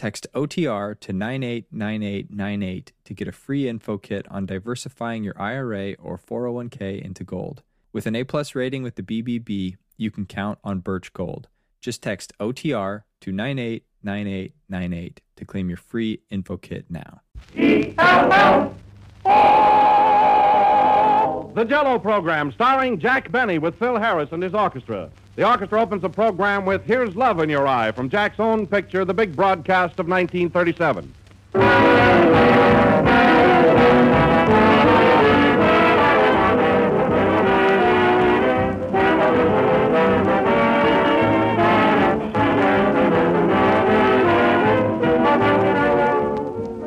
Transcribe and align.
Text 0.00 0.26
OTR 0.32 0.98
to 1.00 1.12
989898 1.12 2.92
to 3.04 3.12
get 3.12 3.28
a 3.28 3.32
free 3.32 3.68
info 3.68 3.98
kit 3.98 4.24
on 4.30 4.46
diversifying 4.46 5.22
your 5.22 5.38
IRA 5.38 5.92
or 5.98 6.16
401k 6.16 7.04
into 7.04 7.22
gold. 7.22 7.62
With 7.92 8.06
an 8.06 8.16
A 8.16 8.24
plus 8.24 8.54
rating 8.54 8.82
with 8.82 8.94
the 8.94 9.02
BBB, 9.02 9.76
you 9.98 10.10
can 10.10 10.24
count 10.24 10.58
on 10.64 10.78
Birch 10.78 11.12
Gold. 11.12 11.48
Just 11.82 12.02
text 12.02 12.32
OTR 12.40 13.02
to 13.20 13.30
989898 13.30 15.20
to 15.36 15.44
claim 15.44 15.68
your 15.68 15.76
free 15.76 16.22
info 16.30 16.56
kit 16.56 16.86
now. 16.88 17.20
The 21.54 21.64
Jello 21.66 21.98
program, 21.98 22.52
starring 22.52 22.98
Jack 22.98 23.30
Benny 23.30 23.58
with 23.58 23.78
Phil 23.78 23.98
Harris 23.98 24.30
and 24.32 24.42
his 24.42 24.54
orchestra. 24.54 25.10
The 25.40 25.48
orchestra 25.48 25.80
opens 25.80 26.02
the 26.02 26.10
program 26.10 26.66
with 26.66 26.84
Here's 26.84 27.16
Love 27.16 27.40
in 27.40 27.48
Your 27.48 27.66
Eye 27.66 27.92
from 27.92 28.10
Jack's 28.10 28.38
own 28.38 28.66
picture, 28.66 29.06
The 29.06 29.14
Big 29.14 29.34
Broadcast 29.34 29.98
of 29.98 30.06
1937. 30.06 31.14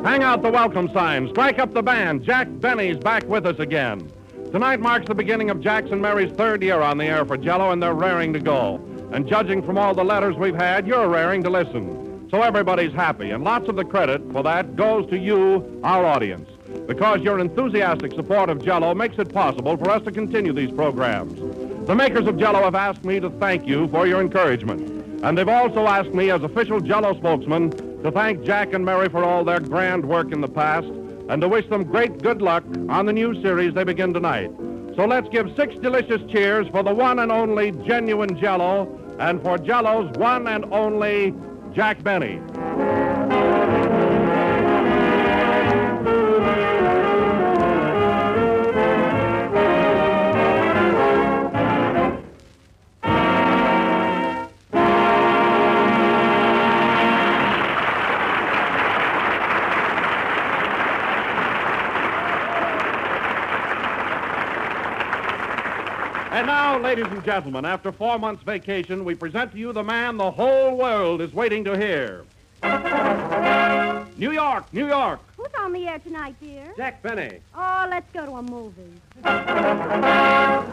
Hang 0.04 0.22
out 0.22 0.42
the 0.42 0.50
welcome 0.52 0.88
sign, 0.92 1.28
strike 1.30 1.58
up 1.58 1.74
the 1.74 1.82
band. 1.82 2.22
Jack 2.22 2.46
Benny's 2.60 2.98
back 2.98 3.24
with 3.24 3.46
us 3.46 3.58
again. 3.58 4.12
Tonight 4.54 4.78
marks 4.78 5.08
the 5.08 5.16
beginning 5.16 5.50
of 5.50 5.60
Jack's 5.60 5.90
and 5.90 6.00
Mary's 6.00 6.30
third 6.30 6.62
year 6.62 6.80
on 6.80 6.96
the 6.96 7.06
air 7.06 7.24
for 7.24 7.36
Jello, 7.36 7.72
and 7.72 7.82
they're 7.82 7.92
raring 7.92 8.32
to 8.34 8.38
go. 8.38 8.76
And 9.10 9.26
judging 9.26 9.66
from 9.66 9.76
all 9.76 9.94
the 9.94 10.04
letters 10.04 10.36
we've 10.36 10.54
had, 10.54 10.86
you're 10.86 11.08
raring 11.08 11.42
to 11.42 11.50
listen. 11.50 12.28
So 12.30 12.40
everybody's 12.40 12.92
happy, 12.92 13.32
and 13.32 13.42
lots 13.42 13.68
of 13.68 13.74
the 13.74 13.84
credit 13.84 14.22
for 14.30 14.44
that 14.44 14.76
goes 14.76 15.10
to 15.10 15.18
you, 15.18 15.80
our 15.82 16.06
audience. 16.06 16.48
Because 16.86 17.20
your 17.20 17.40
enthusiastic 17.40 18.12
support 18.12 18.48
of 18.48 18.64
Jello 18.64 18.94
makes 18.94 19.18
it 19.18 19.34
possible 19.34 19.76
for 19.76 19.90
us 19.90 20.04
to 20.04 20.12
continue 20.12 20.52
these 20.52 20.70
programs. 20.70 21.34
The 21.88 21.96
makers 21.96 22.28
of 22.28 22.38
Jello 22.38 22.62
have 22.62 22.76
asked 22.76 23.04
me 23.04 23.18
to 23.18 23.30
thank 23.30 23.66
you 23.66 23.88
for 23.88 24.06
your 24.06 24.20
encouragement. 24.20 24.88
And 25.24 25.36
they've 25.36 25.48
also 25.48 25.88
asked 25.88 26.14
me, 26.14 26.30
as 26.30 26.44
official 26.44 26.78
Jello 26.78 27.16
spokesman, 27.16 27.72
to 28.04 28.12
thank 28.12 28.44
Jack 28.44 28.72
and 28.72 28.84
Mary 28.84 29.08
for 29.08 29.24
all 29.24 29.42
their 29.42 29.58
grand 29.58 30.04
work 30.04 30.30
in 30.30 30.40
the 30.40 30.46
past 30.46 30.86
and 31.28 31.40
to 31.40 31.48
wish 31.48 31.68
them 31.68 31.84
great 31.84 32.22
good 32.22 32.42
luck 32.42 32.64
on 32.88 33.06
the 33.06 33.12
new 33.12 33.40
series 33.42 33.74
they 33.74 33.84
begin 33.84 34.12
tonight. 34.12 34.50
So 34.96 35.06
let's 35.06 35.28
give 35.28 35.54
six 35.56 35.74
delicious 35.76 36.22
cheers 36.30 36.68
for 36.68 36.82
the 36.82 36.94
one 36.94 37.18
and 37.18 37.32
only 37.32 37.72
genuine 37.86 38.38
Jello 38.38 39.00
and 39.18 39.42
for 39.42 39.58
Jello's 39.58 40.10
one 40.16 40.46
and 40.46 40.64
only 40.72 41.34
Jack 41.74 42.02
Benny. 42.02 42.40
Ladies 66.94 67.12
and 67.12 67.24
gentlemen, 67.24 67.64
after 67.64 67.90
four 67.90 68.20
months' 68.20 68.44
vacation, 68.44 69.04
we 69.04 69.16
present 69.16 69.50
to 69.50 69.58
you 69.58 69.72
the 69.72 69.82
man 69.82 70.16
the 70.16 70.30
whole 70.30 70.76
world 70.76 71.20
is 71.20 71.34
waiting 71.34 71.64
to 71.64 71.76
hear. 71.76 72.24
New 74.16 74.30
York, 74.30 74.72
New 74.72 74.86
York. 74.86 75.18
Who's 75.36 75.48
on 75.58 75.72
the 75.72 75.88
air 75.88 75.98
tonight, 75.98 76.36
dear? 76.40 76.72
Jack 76.76 77.02
Benny. 77.02 77.40
Oh, 77.52 77.88
let's 77.90 78.08
go 78.12 78.24
to 78.24 78.30
a 78.36 78.42
movie. 78.42 78.92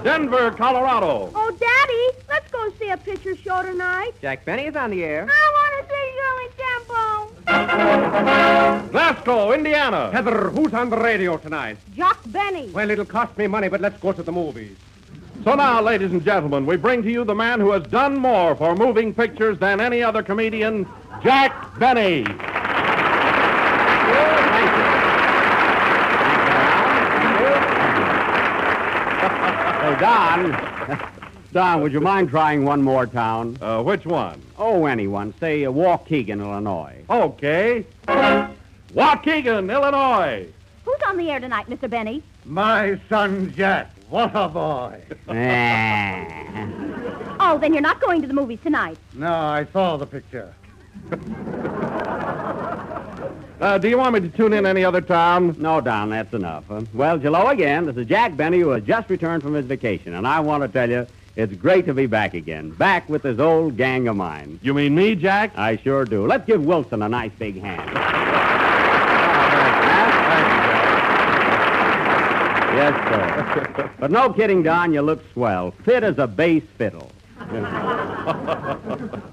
Denver, 0.03 0.51
Colorado. 0.51 1.31
Oh, 1.33 1.57
Daddy, 1.59 2.11
let's 2.29 2.51
go 2.51 2.71
see 2.79 2.89
a 2.89 2.97
picture 2.97 3.35
show 3.35 3.63
tonight. 3.63 4.11
Jack 4.21 4.45
Benny 4.45 4.67
is 4.67 4.75
on 4.75 4.91
the 4.91 5.03
air. 5.03 5.27
I 5.27 5.51
want 5.57 5.73
to 5.79 5.85
see 5.91 6.05
Shirley 6.19 6.49
Temple. 6.85 7.31
Glasgow, 8.91 9.53
Indiana. 9.53 10.11
Heather, 10.11 10.51
who's 10.51 10.71
on 10.75 10.91
the 10.91 10.97
radio 10.97 11.37
tonight? 11.37 11.77
Jock 11.95 12.19
Benny. 12.27 12.69
Well, 12.69 12.91
it'll 12.91 13.05
cost 13.05 13.35
me 13.39 13.47
money, 13.47 13.69
but 13.69 13.81
let's 13.81 13.99
go 13.99 14.11
to 14.11 14.21
the 14.21 14.31
movies. 14.31 14.77
So 15.43 15.55
now, 15.55 15.81
ladies 15.81 16.11
and 16.11 16.23
gentlemen, 16.23 16.67
we 16.67 16.77
bring 16.77 17.01
to 17.01 17.09
you 17.09 17.23
the 17.23 17.33
man 17.33 17.59
who 17.59 17.71
has 17.71 17.81
done 17.87 18.15
more 18.15 18.55
for 18.55 18.75
moving 18.75 19.11
pictures 19.11 19.57
than 19.57 19.81
any 19.81 20.03
other 20.03 20.21
comedian, 20.21 20.87
Jack 21.23 21.79
Benny. 21.79 22.23
Hey, 29.81 29.99
Don. 29.99 30.99
Don, 31.53 31.81
would 31.81 31.91
you 31.91 32.01
mind 32.01 32.29
trying 32.29 32.63
one 32.63 32.83
more 32.83 33.07
town? 33.07 33.57
Uh, 33.61 33.81
which 33.81 34.05
one? 34.05 34.39
Oh, 34.59 34.85
anyone. 34.85 35.33
Say 35.39 35.65
uh, 35.65 35.71
Waukegan, 35.71 36.39
Illinois. 36.39 37.03
Okay. 37.09 37.83
Waukegan, 38.93 39.73
Illinois. 39.73 40.47
Who's 40.85 40.99
on 41.07 41.17
the 41.17 41.31
air 41.31 41.39
tonight, 41.39 41.67
Mr. 41.67 41.89
Benny? 41.89 42.21
My 42.45 43.01
son 43.09 43.51
Jack. 43.55 43.89
What 44.11 44.31
a 44.35 44.49
boy. 44.49 45.01
Ah. 45.29 46.67
Oh, 47.43 47.57
then 47.57 47.73
you're 47.73 47.81
not 47.81 47.99
going 47.99 48.21
to 48.21 48.27
the 48.27 48.35
movies 48.35 48.59
tonight. 48.61 48.99
No, 49.15 49.33
I 49.33 49.65
saw 49.73 49.97
the 49.97 50.05
picture. 50.05 50.53
Uh, 53.61 53.77
do 53.77 53.87
you 53.87 53.95
want 53.95 54.11
me 54.15 54.19
to 54.19 54.27
tune 54.29 54.53
in 54.53 54.65
any 54.65 54.83
other 54.83 55.01
time? 55.01 55.55
no, 55.59 55.79
Don, 55.79 56.09
that's 56.09 56.33
enough. 56.33 56.63
Huh? 56.67 56.81
Well, 56.95 57.19
hello 57.19 57.45
again. 57.49 57.85
This 57.85 57.95
is 57.95 58.07
Jack 58.07 58.35
Benny, 58.35 58.57
who 58.59 58.69
has 58.69 58.83
just 58.83 59.07
returned 59.07 59.43
from 59.43 59.53
his 59.53 59.67
vacation, 59.67 60.15
and 60.15 60.27
I 60.27 60.39
want 60.39 60.63
to 60.63 60.67
tell 60.67 60.89
you, 60.89 61.05
it's 61.35 61.53
great 61.53 61.85
to 61.85 61.93
be 61.93 62.07
back 62.07 62.33
again. 62.33 62.71
Back 62.71 63.07
with 63.07 63.21
this 63.21 63.37
old 63.39 63.77
gang 63.77 64.07
of 64.07 64.15
mine. 64.15 64.59
You 64.63 64.73
mean 64.73 64.95
me, 64.95 65.13
Jack? 65.13 65.55
I 65.55 65.77
sure 65.77 66.05
do. 66.05 66.25
Let's 66.25 66.47
give 66.47 66.65
Wilson 66.65 67.03
a 67.03 67.09
nice 67.09 67.33
big 67.37 67.61
hand. 67.61 68.60
Yes, 72.91 73.75
sir. 73.75 73.91
But 73.99 74.11
no 74.11 74.31
kidding, 74.31 74.63
Don, 74.63 74.93
you 74.93 75.01
look 75.01 75.21
swell. 75.33 75.71
Fit 75.83 76.03
as 76.03 76.17
a 76.17 76.27
bass 76.27 76.63
fiddle. 76.77 77.11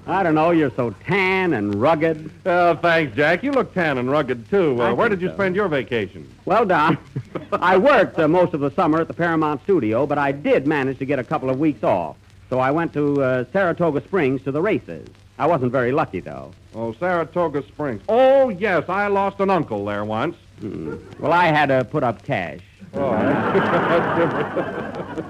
I 0.07 0.23
don't 0.23 0.35
know, 0.35 0.51
you're 0.51 0.71
so 0.75 0.89
tan 1.05 1.53
and 1.53 1.75
rugged. 1.75 2.31
Uh, 2.45 2.75
thanks, 2.75 3.15
Jack. 3.15 3.43
You 3.43 3.51
look 3.51 3.73
tan 3.73 3.97
and 3.97 4.09
rugged, 4.09 4.49
too. 4.49 4.81
Uh, 4.81 4.93
where 4.93 5.09
did 5.09 5.21
you 5.21 5.29
so. 5.29 5.35
spend 5.35 5.55
your 5.55 5.67
vacation? 5.67 6.27
Well, 6.45 6.65
Don, 6.65 6.97
I 7.53 7.77
worked 7.77 8.17
uh, 8.19 8.27
most 8.27 8.53
of 8.53 8.61
the 8.61 8.71
summer 8.71 8.99
at 8.99 9.07
the 9.07 9.13
Paramount 9.13 9.61
Studio, 9.63 10.07
but 10.07 10.17
I 10.17 10.31
did 10.31 10.65
manage 10.67 10.97
to 10.99 11.05
get 11.05 11.19
a 11.19 11.23
couple 11.23 11.49
of 11.49 11.59
weeks 11.59 11.83
off. 11.83 12.17
So 12.49 12.59
I 12.59 12.71
went 12.71 12.93
to 12.93 13.21
uh, 13.21 13.45
Saratoga 13.53 14.01
Springs 14.03 14.41
to 14.43 14.51
the 14.51 14.61
races. 14.61 15.07
I 15.37 15.45
wasn't 15.45 15.71
very 15.71 15.91
lucky, 15.91 16.19
though. 16.19 16.51
Oh, 16.73 16.93
Saratoga 16.93 17.63
Springs. 17.67 18.01
Oh, 18.09 18.49
yes, 18.49 18.89
I 18.89 19.07
lost 19.07 19.39
an 19.39 19.49
uncle 19.49 19.85
there 19.85 20.03
once. 20.03 20.35
Well, 20.61 21.31
I 21.31 21.45
had 21.45 21.67
to 21.67 21.85
put 21.85 22.03
up 22.03 22.23
cash. 22.23 22.59
Oh, 22.95 23.11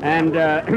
And, 0.02 0.38
uh, 0.38 0.64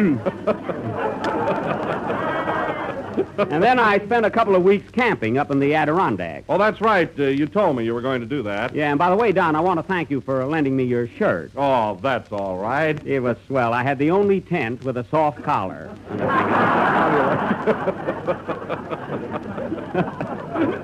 and 3.50 3.62
then 3.62 3.79
I 3.79 3.99
spent 4.05 4.26
a 4.26 4.31
couple 4.31 4.56
of 4.56 4.62
weeks 4.64 4.90
camping 4.90 5.38
up 5.38 5.50
in 5.50 5.61
the 5.61 5.75
Adirondacks. 5.75 6.46
oh, 6.49 6.58
that's 6.58 6.81
right. 6.81 7.11
Uh, 7.19 7.25
you 7.25 7.46
told 7.46 7.76
me 7.76 7.84
you 7.84 7.94
were 7.94 8.00
going 8.00 8.20
to 8.20 8.26
do 8.26 8.43
that. 8.43 8.75
Yeah, 8.75 8.90
and 8.90 8.99
by 8.99 9.11
the 9.11 9.17
way, 9.17 9.32
Don, 9.32 9.55
I 9.55 9.61
want 9.61 9.79
to 9.79 9.82
thank 9.84 10.11
you 10.11 10.20
for 10.20 10.44
lending 10.46 10.76
me 10.76 10.84
your 10.84 11.06
shirt. 11.06 11.52
Oh, 11.56 11.99
that's 12.02 12.32
all 12.32 12.58
right. 12.58 13.05
It 13.06 13.20
was 13.20 13.37
swell. 13.46 13.73
I 13.73 13.82
had 13.82 13.99
the 13.99 14.11
only 14.11 14.40
tent 14.40 14.82
with 14.85 14.96
a 14.96 15.05
soft 15.11 15.43
collar. 15.43 15.90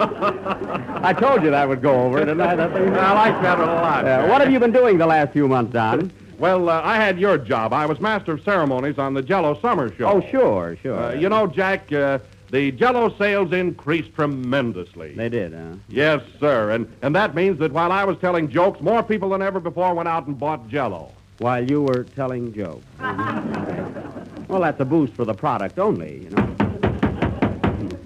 I 0.00 1.15
told 1.19 1.43
you 1.43 1.50
that 1.50 1.69
would 1.69 1.83
go 1.83 2.03
over, 2.03 2.19
didn't 2.21 2.41
I? 2.41 2.56
That 2.56 2.73
thing? 2.75 2.95
I 2.97 3.12
like 3.12 3.43
that 3.43 3.59
a 3.59 3.65
lot. 3.65 4.05
Uh, 4.05 4.27
what 4.27 4.41
have 4.41 4.53
you 4.53 4.59
been 4.61 4.73
doing 4.73 4.99
the 4.99 5.06
last 5.06 5.33
few 5.33 5.49
months, 5.49 5.73
Don? 5.73 6.11
Well, 6.39 6.69
uh, 6.69 6.81
I 6.85 6.95
had 6.95 7.19
your 7.19 7.37
job. 7.37 7.73
I 7.73 7.85
was 7.85 7.99
master 7.99 8.35
of 8.35 8.45
ceremonies 8.45 8.97
on 8.97 9.12
the 9.12 9.23
Jello 9.23 9.59
Summer 9.61 9.93
Show. 9.97 10.06
Oh, 10.06 10.21
sure, 10.31 10.77
sure. 10.81 10.97
Uh, 10.97 11.12
you 11.15 11.29
know, 11.29 11.49
Jack, 11.49 11.93
uh, 11.93 12.21
the 12.53 12.71
Jello 12.71 13.12
sales 13.19 13.53
increased 13.53 14.15
tremendously. 14.15 15.15
They 15.15 15.29
did, 15.29 15.53
huh? 15.53 15.75
Yes, 15.89 16.23
sir. 16.39 16.71
And, 16.71 16.89
and 17.03 17.12
that 17.17 17.35
means 17.35 17.59
that 17.59 17.73
while 17.73 17.91
I 17.91 18.05
was 18.05 18.17
telling 18.19 18.49
jokes, 18.49 18.81
more 18.81 19.03
people 19.03 19.31
than 19.31 19.43
ever 19.43 19.59
before 19.59 19.93
went 19.94 20.09
out 20.09 20.29
and 20.29 20.39
bought 20.39 20.69
Jello. 20.69 21.12
While 21.39 21.69
you 21.69 21.83
were 21.83 22.05
telling 22.05 22.53
jokes. 22.53 22.87
well, 23.01 24.61
that's 24.61 24.79
a 24.79 24.85
boost 24.85 25.15
for 25.15 25.25
the 25.25 25.35
product 25.35 25.81
only, 25.81 26.23
you 26.23 26.31
know. 26.31 26.55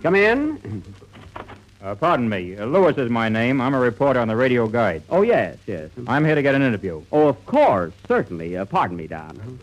Come 0.03 0.15
in. 0.15 0.72
Uh, 1.83 1.97
pardon 1.97 2.29
me. 2.29 2.57
Uh, 2.57 2.65
Lewis 2.67 2.97
is 2.97 3.11
my 3.11 3.29
name. 3.29 3.61
I'm 3.61 3.75
a 3.75 3.81
reporter 3.81 4.21
on 4.21 4.29
the 4.29 4.37
Radio 4.37 4.69
Guide. 4.69 5.03
Oh, 5.11 5.23
yes, 5.23 5.57
yes. 5.67 5.91
I'm 6.07 6.25
here 6.25 6.37
to 6.37 6.43
get 6.43 6.55
an 6.55 6.63
interview. 6.63 7.03
Oh, 7.11 7.27
of 7.27 7.45
course, 7.45 7.93
certainly. 8.07 8.57
Uh, 8.57 8.65
pardon 8.65 8.97
me, 8.97 9.09
Don. 9.09 9.59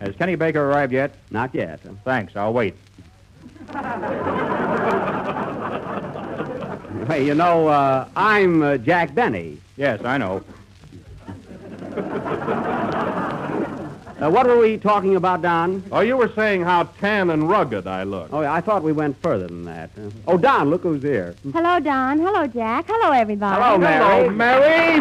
Has 0.00 0.16
Kenny 0.16 0.34
Baker 0.34 0.68
arrived 0.68 0.92
yet? 0.92 1.14
Not 1.30 1.54
yet. 1.54 1.78
Thanks. 2.04 2.34
I'll 2.36 2.52
wait. 2.52 2.74
Hey, 7.06 7.26
you 7.26 7.34
know, 7.34 7.66
uh, 7.66 8.08
I'm 8.14 8.62
uh, 8.62 8.76
Jack 8.76 9.14
Benny. 9.14 9.58
Yes, 9.76 10.04
I 10.04 10.18
know. 10.18 10.44
Uh, 14.20 14.28
what 14.28 14.46
were 14.46 14.58
we 14.58 14.76
talking 14.76 15.16
about, 15.16 15.40
Don? 15.40 15.82
Oh, 15.90 16.00
you 16.00 16.14
were 16.14 16.30
saying 16.34 16.62
how 16.62 16.82
tan 17.00 17.30
and 17.30 17.48
rugged 17.48 17.86
I 17.86 18.02
look. 18.02 18.28
Oh, 18.32 18.44
I 18.44 18.60
thought 18.60 18.82
we 18.82 18.92
went 18.92 19.16
further 19.22 19.46
than 19.46 19.64
that. 19.64 19.88
Uh, 19.96 20.10
oh, 20.26 20.36
Don, 20.36 20.68
look 20.68 20.82
who's 20.82 21.02
here. 21.02 21.34
Hello, 21.54 21.80
Don. 21.80 22.18
Hello, 22.18 22.46
Jack. 22.46 22.84
Hello, 22.86 23.12
everybody. 23.12 23.62
Hello, 23.62 23.78
Mary. 23.78 24.04
Hello, 24.04 24.28
Mary. 24.28 25.00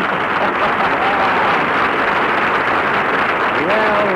Well, 3.68 4.16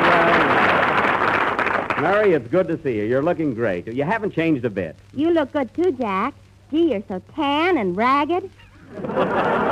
well. 1.90 2.00
Mary, 2.00 2.32
it's 2.32 2.48
good 2.48 2.66
to 2.68 2.82
see 2.82 2.96
you. 2.96 3.04
You're 3.04 3.22
looking 3.22 3.52
great. 3.52 3.86
You 3.86 4.04
haven't 4.04 4.32
changed 4.32 4.64
a 4.64 4.70
bit. 4.70 4.96
You 5.12 5.32
look 5.32 5.52
good, 5.52 5.74
too, 5.74 5.92
Jack. 5.92 6.32
Gee, 6.70 6.92
you're 6.92 7.02
so 7.08 7.20
tan 7.34 7.76
and 7.76 7.94
ragged. 7.94 8.50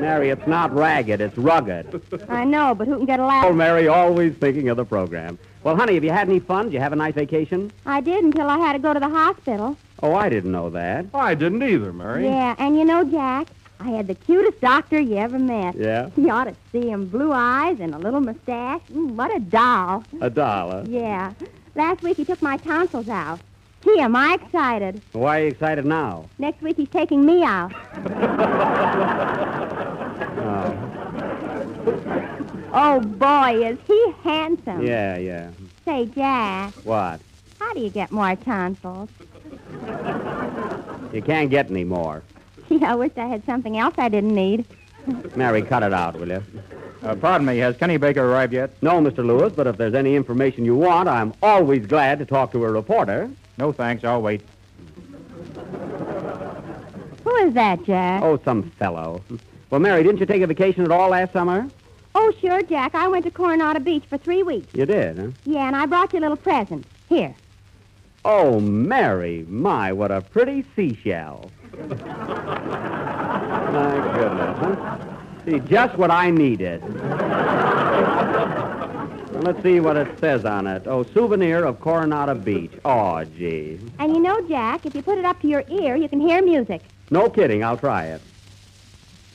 Mary, 0.00 0.30
it's 0.30 0.46
not 0.46 0.74
ragged, 0.74 1.20
it's 1.20 1.36
rugged. 1.38 2.02
I 2.28 2.44
know, 2.44 2.74
but 2.74 2.86
who 2.88 2.96
can 2.96 3.06
get 3.06 3.20
a 3.20 3.24
laugh? 3.26 3.44
Oh, 3.44 3.52
Mary, 3.52 3.88
always 3.88 4.34
thinking 4.34 4.68
of 4.68 4.76
the 4.76 4.84
program. 4.84 5.38
Well, 5.62 5.76
honey, 5.76 5.94
have 5.94 6.04
you 6.04 6.10
had 6.10 6.28
any 6.28 6.38
fun? 6.40 6.66
Did 6.66 6.74
you 6.74 6.80
have 6.80 6.92
a 6.92 6.96
nice 6.96 7.14
vacation? 7.14 7.72
I 7.86 8.00
did 8.00 8.22
until 8.24 8.48
I 8.48 8.58
had 8.58 8.74
to 8.74 8.78
go 8.78 8.92
to 8.94 9.00
the 9.00 9.08
hospital. 9.08 9.76
Oh, 10.02 10.14
I 10.14 10.28
didn't 10.28 10.52
know 10.52 10.70
that. 10.70 11.06
I 11.14 11.34
didn't 11.34 11.62
either, 11.62 11.92
Mary. 11.92 12.24
Yeah, 12.24 12.54
and 12.58 12.76
you 12.76 12.84
know, 12.84 13.04
Jack, 13.04 13.48
I 13.80 13.88
had 13.88 14.06
the 14.06 14.14
cutest 14.14 14.60
doctor 14.60 15.00
you 15.00 15.16
ever 15.16 15.38
met. 15.38 15.74
Yeah? 15.76 16.10
You 16.16 16.30
ought 16.30 16.44
to 16.44 16.54
see 16.72 16.88
him. 16.88 17.06
Blue 17.08 17.32
eyes 17.32 17.80
and 17.80 17.94
a 17.94 17.98
little 17.98 18.20
mustache. 18.20 18.82
Mm, 18.92 19.10
what 19.12 19.34
a 19.34 19.40
doll. 19.40 20.04
A 20.20 20.30
dollar. 20.30 20.84
Yeah. 20.86 21.32
Last 21.74 22.02
week 22.02 22.16
he 22.16 22.24
took 22.24 22.40
my 22.42 22.56
tonsils 22.56 23.08
out. 23.08 23.40
Gee, 23.86 24.00
am 24.00 24.16
I 24.16 24.34
excited. 24.42 25.00
Why 25.12 25.38
are 25.38 25.42
you 25.44 25.48
excited 25.50 25.86
now? 25.86 26.28
Next 26.38 26.60
week 26.60 26.76
he's 26.76 26.88
taking 26.88 27.24
me 27.24 27.44
out. 27.44 27.72
Oh, 30.42 30.92
Oh, 32.78 33.00
boy, 33.00 33.64
is 33.64 33.78
he 33.86 34.12
handsome. 34.24 34.84
yeah, 34.84 35.16
yeah. 35.16 35.50
Say, 35.84 36.06
Jack, 36.06 36.74
What? 36.84 37.20
how 37.60 37.72
do 37.74 37.80
you 37.80 37.88
get 37.90 38.10
more 38.10 38.34
tonsils? 38.36 39.08
You 41.12 41.22
can't 41.22 41.48
get 41.48 41.70
any 41.70 41.84
more. 41.84 42.22
Gee, 42.68 42.82
I 42.84 42.94
wish 42.96 43.12
I 43.16 43.26
had 43.26 43.46
something 43.46 43.78
else 43.78 43.94
I 43.98 44.08
didn't 44.08 44.34
need. 44.34 44.64
Mary, 45.36 45.62
cut 45.62 45.84
it 45.84 45.92
out, 45.94 46.18
will 46.18 46.28
you? 46.28 46.42
Uh, 47.04 47.14
pardon 47.14 47.46
me. 47.46 47.56
Has 47.58 47.76
Kenny 47.76 47.96
Baker 47.98 48.24
arrived 48.30 48.52
yet? 48.52 48.70
No, 48.82 49.00
Mr. 49.00 49.24
Lewis, 49.24 49.52
but 49.54 49.68
if 49.68 49.76
there's 49.76 49.94
any 49.94 50.16
information 50.16 50.64
you 50.64 50.74
want, 50.74 51.08
I'm 51.08 51.32
always 51.42 51.86
glad 51.86 52.18
to 52.18 52.26
talk 52.26 52.50
to 52.52 52.64
a 52.64 52.70
reporter. 52.70 53.30
No, 53.58 53.72
thanks. 53.72 54.04
I'll 54.04 54.22
wait. 54.22 54.42
Who 57.24 57.36
is 57.36 57.54
that, 57.54 57.82
Jack? 57.84 58.22
Oh, 58.22 58.38
some 58.44 58.70
fellow. 58.78 59.22
Well, 59.70 59.80
Mary, 59.80 60.02
didn't 60.02 60.20
you 60.20 60.26
take 60.26 60.42
a 60.42 60.46
vacation 60.46 60.84
at 60.84 60.90
all 60.92 61.08
last 61.10 61.32
summer? 61.32 61.68
Oh, 62.14 62.32
sure, 62.40 62.62
Jack. 62.62 62.94
I 62.94 63.08
went 63.08 63.24
to 63.24 63.30
Coronado 63.30 63.80
Beach 63.80 64.04
for 64.08 64.16
three 64.16 64.42
weeks. 64.42 64.72
You 64.74 64.86
did, 64.86 65.18
huh? 65.18 65.30
Yeah, 65.44 65.66
and 65.66 65.76
I 65.76 65.86
brought 65.86 66.12
you 66.12 66.18
a 66.18 66.22
little 66.22 66.36
present. 66.36 66.86
Here. 67.08 67.34
Oh, 68.24 68.60
Mary, 68.60 69.44
my, 69.48 69.92
what 69.92 70.10
a 70.10 70.20
pretty 70.20 70.64
seashell. 70.74 71.50
my 71.72 71.86
goodness, 74.14 74.58
huh? 74.58 74.98
See, 75.44 75.60
just 75.60 75.96
what 75.96 76.10
I 76.10 76.30
needed. 76.30 76.82
Well, 79.46 79.54
let's 79.54 79.64
see 79.64 79.78
what 79.78 79.96
it 79.96 80.18
says 80.18 80.44
on 80.44 80.66
it. 80.66 80.88
Oh, 80.88 81.04
souvenir 81.04 81.64
of 81.66 81.78
Coronado 81.78 82.34
Beach. 82.34 82.72
Oh, 82.84 83.22
gee. 83.22 83.78
And 84.00 84.12
you 84.12 84.18
know, 84.18 84.40
Jack, 84.48 84.84
if 84.84 84.92
you 84.92 85.02
put 85.02 85.18
it 85.18 85.24
up 85.24 85.40
to 85.42 85.46
your 85.46 85.62
ear, 85.68 85.94
you 85.94 86.08
can 86.08 86.20
hear 86.20 86.42
music. 86.42 86.82
No 87.10 87.30
kidding, 87.30 87.62
I'll 87.62 87.76
try 87.76 88.06
it. 88.06 88.20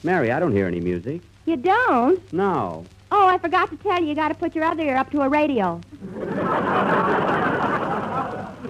Mary, 0.04 0.34
I 0.34 0.40
don't 0.42 0.52
hear 0.52 0.68
any 0.68 0.82
music. 0.82 1.22
You 1.46 1.56
don't? 1.56 2.34
No. 2.34 2.84
Oh, 3.10 3.26
I 3.26 3.38
forgot 3.38 3.70
to 3.70 3.78
tell 3.78 4.02
you, 4.02 4.08
you 4.08 4.16
got 4.16 4.28
to 4.28 4.36
put 4.36 4.54
your 4.54 4.66
other 4.66 4.84
ear 4.84 4.98
up 4.98 5.12
to 5.12 5.22
a 5.22 5.30
radio. 5.30 5.80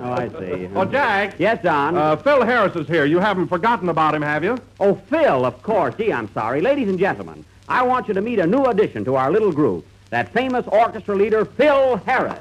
Oh, 0.03 0.13
I 0.13 0.29
see. 0.37 0.69
Oh, 0.75 0.85
Jack. 0.85 1.39
Yes, 1.39 1.63
Don? 1.63 1.97
Uh, 1.97 2.17
Phil 2.17 2.45
Harris 2.45 2.75
is 2.75 2.85
here. 2.85 3.05
You 3.05 3.17
haven't 3.17 3.47
forgotten 3.47 3.89
about 3.89 4.13
him, 4.13 4.21
have 4.21 4.43
you? 4.43 4.59
Oh, 4.79 4.93
Phil, 4.93 5.43
of 5.43 5.63
course. 5.63 5.95
Gee, 5.95 6.13
I'm 6.13 6.31
sorry. 6.33 6.61
Ladies 6.61 6.87
and 6.87 6.99
gentlemen, 6.99 7.43
I 7.67 7.81
want 7.81 8.07
you 8.07 8.13
to 8.13 8.21
meet 8.21 8.37
a 8.37 8.45
new 8.45 8.65
addition 8.65 9.03
to 9.05 9.15
our 9.15 9.31
little 9.31 9.51
group, 9.51 9.87
that 10.11 10.31
famous 10.33 10.67
orchestra 10.67 11.15
leader, 11.15 11.45
Phil 11.45 11.95
Harris. 12.05 12.37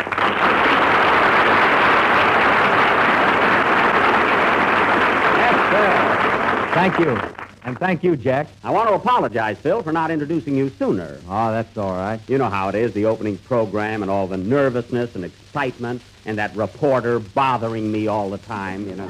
Yes, 5.39 5.55
Phil. 5.71 6.75
Thank 6.75 6.99
you. 6.99 7.17
And 7.63 7.79
thank 7.79 8.03
you, 8.03 8.17
Jack. 8.17 8.49
I 8.65 8.71
want 8.71 8.89
to 8.89 8.95
apologize, 8.95 9.57
Phil, 9.59 9.83
for 9.83 9.93
not 9.93 10.11
introducing 10.11 10.57
you 10.57 10.71
sooner. 10.79 11.21
Oh, 11.29 11.53
that's 11.53 11.77
all 11.79 11.93
right. 11.93 12.19
You 12.27 12.39
know 12.39 12.49
how 12.49 12.69
it 12.69 12.75
is, 12.75 12.93
the 12.93 13.05
opening 13.05 13.39
program 13.39 14.03
and 14.03 14.11
all 14.11 14.27
the 14.27 14.37
nervousness 14.37 15.15
and 15.15 15.25
excitement 15.25 16.03
and 16.27 16.39
that 16.39 16.55
reporter 16.57 17.21
bothering 17.21 17.93
me 17.93 18.09
all 18.09 18.31
the 18.31 18.39
time, 18.39 18.89
you 18.89 18.97
know. 18.97 19.09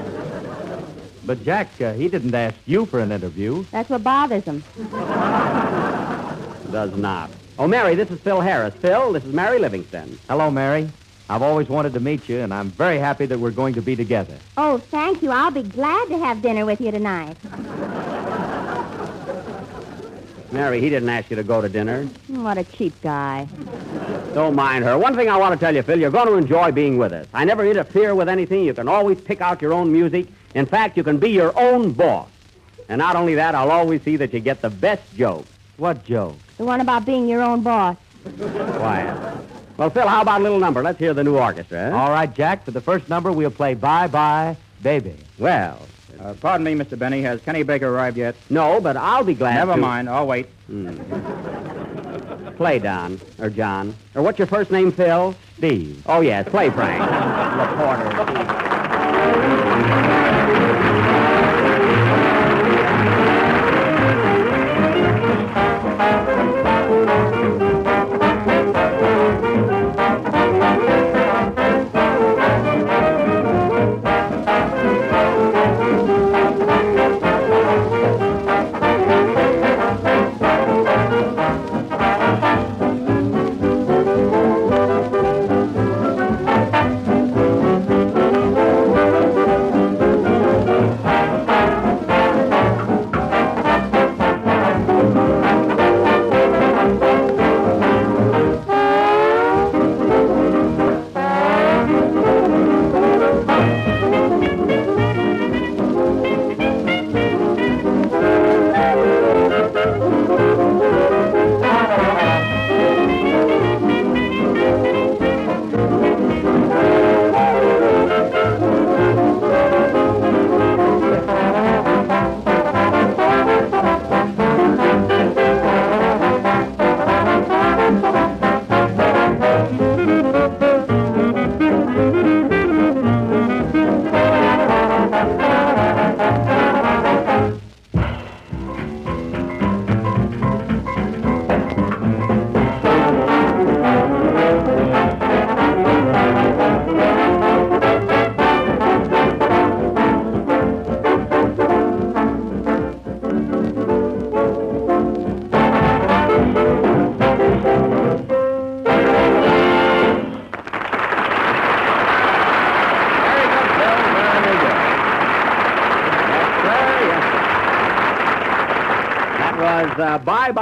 But, 1.25 1.43
Jack, 1.45 1.69
uh, 1.81 1.95
he 1.95 2.09
didn't 2.09 2.35
ask 2.35 2.57
you 2.67 2.85
for 2.87 3.01
an 3.01 3.13
interview. 3.13 3.65
That's 3.71 3.89
what 3.89 4.05
bothers 4.05 4.45
him. 4.45 4.63
Does 6.71 6.95
not. 6.97 7.31
Oh, 7.61 7.69
Mary, 7.69 7.95
this 7.95 8.11
is 8.11 8.19
Phil 8.21 8.41
Harris. 8.41 8.73
Phil, 8.77 9.13
this 9.13 9.23
is 9.23 9.35
Mary 9.35 9.59
Livingstone. 9.59 10.19
Hello, 10.31 10.51
Mary. 10.51 10.89
I've 11.29 11.43
always 11.43 11.69
wanted 11.69 11.93
to 11.93 12.01
meet 12.01 12.27
you, 12.27 12.39
and 12.39 12.55
I'm 12.55 12.71
very 12.71 12.99
happy 12.99 13.27
that 13.27 13.39
we're 13.39 13.51
going 13.51 13.75
to 13.75 13.83
be 13.83 13.95
together. 13.95 14.35
Oh, 14.57 14.79
thank 14.79 15.21
you. 15.21 15.31
I'll 15.31 15.51
be 15.51 15.63
glad 15.63 16.09
to 16.09 16.17
have 16.17 16.41
dinner 16.41 16.65
with 16.65 16.81
you 16.81 16.91
tonight. 16.91 17.37
Mary, 20.51 20.81
he 20.81 20.89
didn't 20.89 21.11
ask 21.11 21.29
you 21.29 21.37
to 21.37 21.43
go 21.43 21.61
to 21.61 21.69
dinner. 21.69 22.07
What 22.29 22.57
a 22.57 22.65
cheap 22.65 22.95
guy. 23.03 23.47
Don't 24.33 24.57
mind 24.57 24.85
her. 24.85 24.97
One 24.97 25.15
thing 25.15 25.29
I 25.29 25.37
want 25.37 25.53
to 25.53 25.61
tell 25.63 25.75
you, 25.75 25.83
Phil, 25.83 26.01
you're 26.01 26.11
going 26.11 26.29
to 26.29 26.37
enjoy 26.37 26.73
being 26.73 26.97
with 26.97 27.13
us. 27.13 27.27
I 27.35 27.45
never 27.45 27.67
interfere 27.67 28.15
with 28.15 28.31
anything. 28.31 28.65
You 28.65 28.73
can 28.73 28.89
always 28.89 29.21
pick 29.21 29.43
out 29.43 29.61
your 29.61 29.75
own 29.75 29.93
music. 29.93 30.29
In 30.55 30.65
fact, 30.65 30.97
you 30.97 31.05
can 31.05 31.19
be 31.19 31.29
your 31.29 31.53
own 31.61 31.93
boss. 31.93 32.31
And 32.89 33.01
not 33.01 33.17
only 33.17 33.35
that, 33.35 33.55
I'll 33.55 33.71
always 33.71 34.01
see 34.01 34.17
that 34.17 34.33
you 34.33 34.41
get 34.41 34.63
the 34.63 34.71
best 34.71 35.03
jokes. 35.15 35.51
What 35.77 36.07
joke? 36.07 36.37
The 36.61 36.67
one 36.67 36.83
about 36.83 37.07
being 37.07 37.27
your 37.27 37.41
own 37.43 37.63
boss. 37.63 37.97
Quiet. 38.37 39.17
Well, 39.79 39.89
Phil, 39.89 40.07
how 40.07 40.21
about 40.21 40.43
a 40.43 40.45
little 40.45 40.59
number? 40.59 40.83
Let's 40.83 40.99
hear 40.99 41.15
the 41.15 41.25
new 41.25 41.39
orchestra. 41.39 41.91
huh? 41.91 41.97
All 41.97 42.11
right, 42.11 42.31
Jack, 42.35 42.67
for 42.67 42.71
the 42.71 42.83
first 42.83 43.09
number, 43.09 43.33
we'll 43.33 43.51
play 43.51 43.73
Bye 43.73 44.09
Bye 44.09 44.59
Baby. 44.83 45.17
Well, 45.39 45.79
Uh, 46.21 46.35
pardon 46.35 46.65
me, 46.67 46.75
Mr. 46.75 46.99
Benny. 46.99 47.23
Has 47.23 47.41
Kenny 47.41 47.63
Baker 47.63 47.89
arrived 47.89 48.19
yet? 48.19 48.35
no, 48.51 48.79
but 48.79 48.95
I'll 48.99 49.25
be 49.25 49.33
glad 49.33 49.55
Never 49.55 49.73
to... 49.77 49.81
mind. 49.81 50.11
I'll 50.11 50.27
wait. 50.27 50.49
Play, 52.59 52.79
Don. 52.79 53.19
Or 53.39 53.49
John. 53.49 53.95
Or 54.15 54.21
what's 54.21 54.39
your 54.39 54.47
first 54.47 54.71
name, 54.71 54.93
Phil? 54.93 55.35
Steve. 55.57 56.03
Oh, 56.05 56.21
yes. 56.21 56.47
Play, 56.47 56.69
Frank. 56.69 57.01
Reporter. 57.71 58.60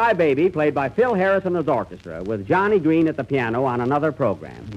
Bye 0.09 0.15
Baby, 0.15 0.49
played 0.49 0.75
by 0.75 0.89
Phil 0.89 1.13
Harris 1.13 1.45
and 1.45 1.55
his 1.55 1.69
orchestra, 1.69 2.23
with 2.23 2.49
Johnny 2.49 2.79
Green 2.79 3.09
at 3.09 3.19
the 3.19 3.25
piano 3.25 3.65
on 3.65 3.83
another 3.83 4.11
program. 4.11 4.65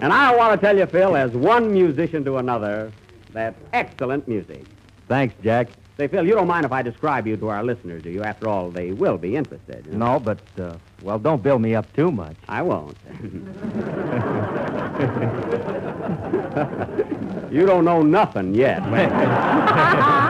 and 0.00 0.10
I 0.10 0.34
want 0.34 0.58
to 0.58 0.66
tell 0.66 0.74
you, 0.74 0.86
Phil, 0.86 1.14
as 1.14 1.30
one 1.32 1.70
musician 1.70 2.24
to 2.24 2.38
another, 2.38 2.90
that's 3.34 3.60
excellent 3.74 4.26
music. 4.26 4.64
Thanks, 5.06 5.34
Jack. 5.44 5.68
Say, 5.98 6.08
Phil, 6.08 6.26
you 6.26 6.32
don't 6.32 6.46
mind 6.46 6.64
if 6.64 6.72
I 6.72 6.80
describe 6.80 7.26
you 7.26 7.36
to 7.36 7.48
our 7.48 7.62
listeners, 7.62 8.02
do 8.02 8.08
you? 8.08 8.22
After 8.22 8.48
all, 8.48 8.70
they 8.70 8.92
will 8.92 9.18
be 9.18 9.36
interested. 9.36 9.84
you 9.84 9.92
know? 9.92 10.14
No, 10.14 10.20
but, 10.20 10.40
uh, 10.58 10.78
well, 11.02 11.18
don't 11.18 11.42
build 11.42 11.60
me 11.60 11.74
up 11.74 11.92
too 11.92 12.10
much. 12.10 12.36
I 12.48 12.62
won't. 12.62 12.96
you 17.52 17.66
don't 17.66 17.84
know 17.84 18.00
nothing 18.00 18.54
yet. 18.54 18.80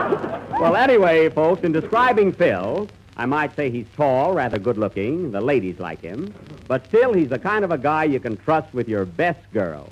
well, 0.59 0.75
anyway, 0.75 1.29
folks, 1.29 1.63
in 1.63 1.71
describing 1.71 2.31
Phil, 2.33 2.89
I 3.17 3.25
might 3.25 3.55
say 3.55 3.69
he's 3.69 3.87
tall, 3.95 4.33
rather 4.33 4.59
good 4.59 4.77
looking. 4.77 5.31
The 5.31 5.41
ladies 5.41 5.79
like 5.79 6.01
him. 6.01 6.33
But 6.67 6.85
still, 6.87 7.13
he's 7.13 7.29
the 7.29 7.39
kind 7.39 7.63
of 7.63 7.71
a 7.71 7.77
guy 7.77 8.03
you 8.03 8.19
can 8.19 8.37
trust 8.37 8.73
with 8.73 8.87
your 8.87 9.05
best 9.05 9.39
girl. 9.53 9.89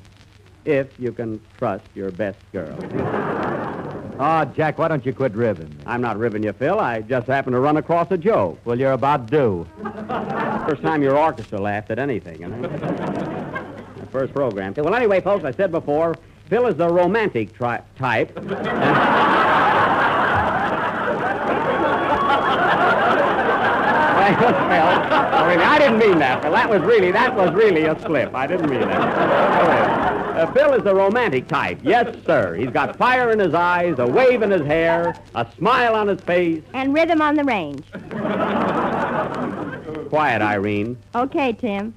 If 0.66 0.88
you 1.00 1.14
can 1.14 1.40
trust 1.58 1.86
your 1.96 2.12
best 2.12 2.40
girl. 2.52 2.78
Oh, 4.20 4.46
Jack, 4.56 4.78
why 4.78 4.90
don't 4.90 5.06
you 5.06 5.14
quit 5.14 5.34
ribbing? 5.34 5.70
me? 5.70 5.76
I'm 5.86 6.02
not 6.02 6.18
ribbing 6.18 6.44
you, 6.44 6.52
Phil. 6.52 6.80
I 6.80 7.02
just 7.02 7.28
happened 7.28 7.54
to 7.54 7.60
run 7.60 7.78
across 7.78 8.12
a 8.12 8.18
joke. 8.18 8.60
Well, 8.66 8.78
you're 8.78 8.92
about 8.92 9.30
due. 9.30 9.66
First 10.68 10.82
time 10.82 11.02
your 11.02 11.18
orchestra 11.18 11.60
laughed 11.60 11.92
at 11.92 12.00
anything, 12.00 12.42
you 12.42 12.50
know? 12.50 13.66
first 14.12 14.34
program. 14.34 14.74
Well, 14.76 14.96
anyway, 14.96 15.22
folks, 15.22 15.46
I 15.46 15.52
said 15.52 15.72
before, 15.72 16.16
Phil 16.50 16.68
is 16.68 16.76
the 16.76 16.90
romantic 16.90 17.54
tri- 17.54 17.82
type. 17.98 18.38
Well, 24.36 25.30
Phil, 25.32 25.46
really, 25.48 25.64
I 25.64 25.80
didn't 25.80 26.00
mean 26.00 26.20
that. 26.20 26.42
Phil. 26.42 26.52
That 26.52 26.70
was 26.70 26.82
really, 26.82 27.12
that 27.12 27.36
was 27.36 27.54
really 27.54 27.86
a 27.86 28.00
slip. 28.02 28.34
I 28.36 28.48
didn't 28.48 28.70
mean 28.70 28.82
that. 28.82 30.38
Uh, 30.38 30.52
Phil 30.54 30.74
is 30.74 30.84
the 30.84 30.94
romantic 30.94 31.48
type. 31.48 31.80
Yes, 31.82 32.16
sir. 32.26 32.56
He's 32.56 32.70
got 32.70 32.96
fire 32.96 33.32
in 33.32 33.40
his 33.40 33.54
eyes, 33.54 33.96
a 33.98 34.06
wave 34.06 34.42
in 34.44 34.52
his 34.52 34.66
hair, 34.66 35.16
a 35.34 35.48
smile 35.58 35.96
on 35.96 36.08
his 36.08 36.22
face. 36.22 36.62
And 36.74 36.94
rhythm 36.94 37.22
on 37.22 37.36
the 37.36 37.44
range. 37.44 37.84
Quiet, 40.10 40.42
Irene. 40.42 40.98
Okay, 41.16 41.54
Tim. 41.54 41.94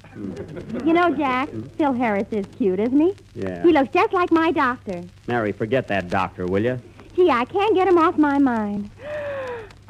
You 0.84 0.92
know, 0.92 1.14
Jack, 1.14 1.48
Phil 1.76 1.92
Harris 1.92 2.26
is 2.30 2.46
cute, 2.56 2.80
isn't 2.80 2.98
he? 3.00 3.14
Yeah. 3.34 3.62
He 3.62 3.72
looks 3.72 3.90
just 3.92 4.12
like 4.12 4.32
my 4.32 4.50
doctor. 4.50 5.02
Mary, 5.26 5.52
forget 5.52 5.86
that 5.88 6.08
doctor, 6.08 6.46
will 6.46 6.62
you? 6.64 6.80
Gee, 7.14 7.30
I 7.30 7.44
can't 7.44 7.74
get 7.74 7.86
him 7.88 7.98
off 7.98 8.16
my 8.16 8.38
mind. 8.38 8.90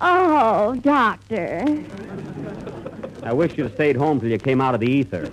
Oh, 0.03 0.77
doctor. 0.77 1.63
I 3.23 3.33
wish 3.33 3.57
you'd 3.57 3.65
have 3.65 3.75
stayed 3.75 3.97
home 3.97 4.19
till 4.21 4.31
you 4.31 4.39
came 4.39 4.61
out 4.61 4.75
of 4.75 4.81
the 4.81 4.91
ether. 4.91 5.27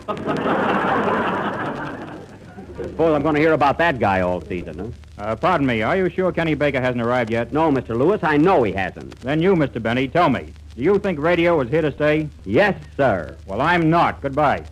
Suppose 2.77 3.15
I'm 3.15 3.21
going 3.21 3.35
to 3.35 3.41
hear 3.41 3.53
about 3.53 3.77
that 3.77 3.99
guy 3.99 4.21
all 4.21 4.41
season, 4.41 4.77
huh? 4.79 5.23
Uh, 5.23 5.35
pardon 5.35 5.65
me, 5.65 5.81
are 5.81 5.95
you 5.97 6.09
sure 6.09 6.31
Kenny 6.31 6.53
Baker 6.53 6.79
hasn't 6.81 7.01
arrived 7.01 7.31
yet? 7.31 7.51
No, 7.51 7.71
Mr. 7.71 7.97
Lewis, 7.97 8.19
I 8.23 8.37
know 8.37 8.63
he 8.63 8.71
hasn't. 8.71 9.19
Then 9.21 9.41
you, 9.41 9.55
Mr. 9.55 9.81
Benny, 9.81 10.07
tell 10.07 10.29
me. 10.29 10.53
Do 10.75 10.83
you 10.83 10.99
think 10.99 11.17
radio 11.19 11.59
is 11.61 11.69
here 11.69 11.81
to 11.81 11.91
stay? 11.91 12.29
Yes, 12.45 12.79
sir. 12.95 13.35
Well, 13.47 13.61
I'm 13.61 13.89
not. 13.89 14.21
Goodbye. 14.21 14.63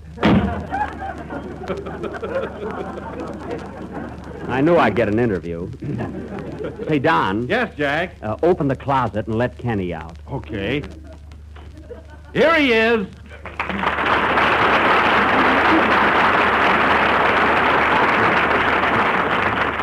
I 4.48 4.62
knew 4.62 4.78
I'd 4.78 4.96
get 4.96 5.08
an 5.10 5.18
interview. 5.20 5.72
Say, 6.88 7.00
Don, 7.00 7.48
Yes, 7.48 7.74
Jack. 7.76 8.16
uh, 8.22 8.38
open 8.44 8.68
the 8.68 8.76
closet 8.76 9.26
and 9.26 9.36
let 9.36 9.58
Kenny 9.58 9.94
out. 9.94 10.18
Okay. 10.32 10.84
Here 12.36 12.54
he 12.56 12.74
is. 12.74 13.08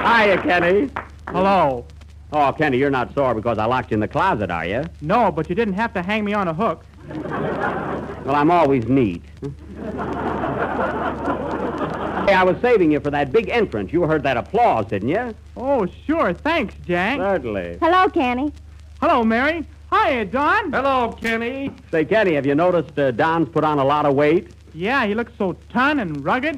Hiya, 0.05 0.37
Kenny. 0.43 0.91
Hello. 1.29 1.87
Oh, 2.31 2.53
Kenny, 2.53 2.77
you're 2.77 2.91
not 2.91 3.15
sore 3.15 3.35
because 3.35 3.57
I 3.57 3.65
locked 3.65 3.91
you 3.91 3.95
in 3.95 4.01
the 4.01 4.09
closet, 4.09 4.51
are 4.51 4.67
you? 4.67 4.85
No, 5.01 5.33
but 5.33 5.49
you 5.49 5.55
didn't 5.55 5.73
have 5.75 5.95
to 5.95 6.03
hang 6.03 6.27
me 6.27 6.35
on 6.35 6.47
a 6.49 6.53
hook. 6.53 6.85
Well, 7.09 8.35
I'm 8.35 8.51
always 8.51 8.87
neat. 8.87 9.23
hey, 9.41 9.49
I 12.35 12.45
was 12.45 12.61
saving 12.61 12.93
you 12.93 13.01
for 13.01 13.11
that 13.11 13.33
big 13.33 13.49
entrance. 13.49 13.95
You 13.95 14.03
heard 14.03 14.25
that 14.25 14.37
applause, 14.37 14.85
didn't 14.89 15.09
you? 15.09 15.35
Oh, 15.57 15.87
sure. 16.07 16.35
Thanks, 16.35 16.75
Jack. 16.87 17.17
Certainly. 17.19 17.79
Hello, 17.81 18.11
Kenny. 18.11 18.53
Hello, 19.01 19.25
Mary. 19.25 19.67
Hiya, 19.93 20.25
Don. 20.27 20.73
Hello, 20.73 21.13
Kenny. 21.21 21.71
Say, 21.91 22.07
Kenny, 22.07 22.33
have 22.35 22.47
you 22.47 22.55
noticed 22.55 22.99
uh, 22.99 23.11
Don's 23.11 23.51
put 23.51 23.63
on 23.63 23.79
a 23.79 23.85
lot 23.85 24.07
of 24.07 24.15
weight? 24.15 24.51
Yeah, 24.73 25.05
he 25.05 25.15
looks 25.15 25.33
so 25.37 25.55
ton 25.69 26.01
and 26.01 26.25
rugged. 26.25 26.57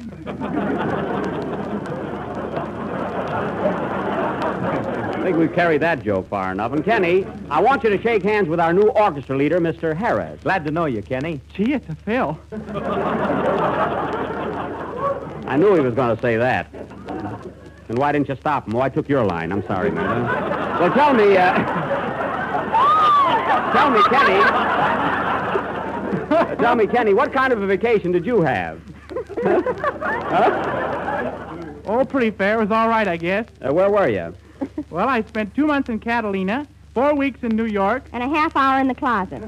I 5.09 5.21
think 5.21 5.35
we've 5.37 5.51
carried 5.53 5.81
that 5.81 6.01
joke 6.01 6.29
far 6.29 6.53
enough. 6.53 6.71
And, 6.71 6.85
Kenny, 6.85 7.27
I 7.49 7.59
want 7.59 7.83
you 7.83 7.89
to 7.89 8.01
shake 8.01 8.23
hands 8.23 8.47
with 8.47 8.61
our 8.61 8.71
new 8.71 8.87
orchestra 8.89 9.35
leader, 9.35 9.59
Mr. 9.59 9.93
Harris. 9.93 10.39
Glad 10.41 10.63
to 10.63 10.71
know 10.71 10.85
you, 10.85 11.01
Kenny. 11.01 11.41
Gee, 11.53 11.73
it's 11.73 11.89
a 11.89 11.95
Phil. 11.95 12.39
I 15.47 15.57
knew 15.57 15.75
he 15.75 15.81
was 15.81 15.93
going 15.93 16.15
to 16.15 16.21
say 16.21 16.37
that. 16.37 16.73
And 17.89 17.97
why 17.97 18.13
didn't 18.13 18.29
you 18.29 18.35
stop 18.37 18.65
him? 18.65 18.75
Oh, 18.75 18.81
I 18.81 18.87
took 18.87 19.09
your 19.09 19.25
line. 19.25 19.51
I'm 19.51 19.65
sorry, 19.67 19.91
man. 19.91 20.23
Well, 20.79 20.93
tell 20.93 21.13
me, 21.13 21.35
uh... 21.35 22.14
tell 23.71 23.89
me, 23.91 24.01
Kenny. 24.03 24.39
Uh, 26.29 26.55
tell 26.59 26.75
me, 26.75 26.87
Kenny, 26.87 27.13
what 27.13 27.31
kind 27.33 27.53
of 27.53 27.61
a 27.61 27.67
vacation 27.67 28.11
did 28.11 28.25
you 28.25 28.41
have? 28.41 28.81
Oh, 31.87 32.03
pretty 32.03 32.31
fair. 32.31 32.55
It 32.55 32.61
was 32.61 32.71
all 32.71 32.89
right, 32.89 33.07
I 33.07 33.17
guess. 33.17 33.45
Uh, 33.61 33.73
where 33.73 33.89
were 33.89 34.09
you? 34.09 34.33
Well, 34.89 35.07
I 35.07 35.21
spent 35.23 35.53
two 35.53 35.67
months 35.67 35.89
in 35.89 35.99
Catalina, 35.99 36.65
four 36.93 37.13
weeks 37.15 37.43
in 37.43 37.55
New 37.55 37.65
York. 37.65 38.05
And 38.11 38.23
a 38.23 38.27
half 38.27 38.55
hour 38.55 38.79
in 38.79 38.87
the 38.87 38.95
closet. 38.95 39.41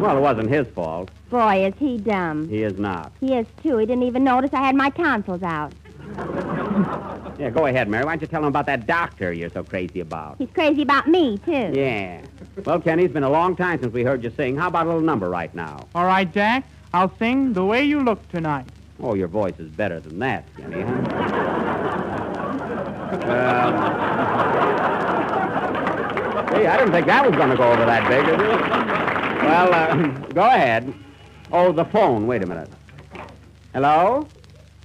Well, 0.00 0.16
it 0.16 0.20
wasn't 0.20 0.48
his 0.48 0.66
fault. 0.68 1.10
Boy, 1.28 1.66
is 1.66 1.74
he 1.78 1.98
dumb. 1.98 2.48
He 2.48 2.62
is 2.62 2.78
not. 2.78 3.12
He 3.20 3.34
is, 3.34 3.46
too. 3.62 3.76
He 3.78 3.86
didn't 3.86 4.04
even 4.04 4.24
notice 4.24 4.50
I 4.54 4.62
had 4.64 4.74
my 4.74 4.90
tonsils 4.90 5.42
out. 5.42 5.72
Yeah, 7.38 7.50
go 7.50 7.66
ahead, 7.66 7.88
Mary. 7.88 8.04
Why 8.04 8.12
don't 8.12 8.20
you 8.22 8.26
tell 8.26 8.40
him 8.40 8.48
about 8.48 8.66
that 8.66 8.86
doctor 8.86 9.32
you're 9.32 9.50
so 9.50 9.62
crazy 9.62 10.00
about? 10.00 10.36
He's 10.38 10.50
crazy 10.50 10.82
about 10.82 11.06
me, 11.06 11.38
too. 11.38 11.70
Yeah. 11.72 12.22
Well, 12.64 12.80
Kenny, 12.80 13.04
it's 13.04 13.14
been 13.14 13.22
a 13.22 13.30
long 13.30 13.54
time 13.54 13.80
since 13.80 13.92
we 13.92 14.02
heard 14.02 14.24
you 14.24 14.32
sing. 14.36 14.56
How 14.56 14.66
about 14.68 14.86
a 14.86 14.88
little 14.88 15.02
number 15.02 15.30
right 15.30 15.54
now? 15.54 15.86
All 15.94 16.04
right, 16.04 16.30
Jack. 16.32 16.64
I'll 16.92 17.12
sing 17.18 17.52
The 17.52 17.64
Way 17.64 17.84
You 17.84 18.02
Look 18.02 18.26
Tonight. 18.28 18.66
Oh, 19.00 19.14
your 19.14 19.28
voice 19.28 19.54
is 19.58 19.70
better 19.70 20.00
than 20.00 20.18
that, 20.18 20.44
Kenny, 20.56 20.82
huh? 20.82 21.04
Uh, 23.08 24.08
Hey, 26.54 26.66
I 26.66 26.76
didn't 26.76 26.92
think 26.92 27.06
that 27.06 27.24
was 27.26 27.36
going 27.36 27.50
to 27.50 27.56
go 27.56 27.70
over 27.70 27.84
that 27.84 28.08
big, 28.08 28.24
did 28.26 28.40
it? 28.40 28.48
Well, 29.44 29.72
uh, 29.74 29.94
go 30.34 30.42
ahead. 30.46 30.92
Oh, 31.52 31.72
the 31.72 31.84
phone. 31.84 32.26
Wait 32.26 32.42
a 32.42 32.46
minute. 32.46 32.68
Hello? 33.74 34.26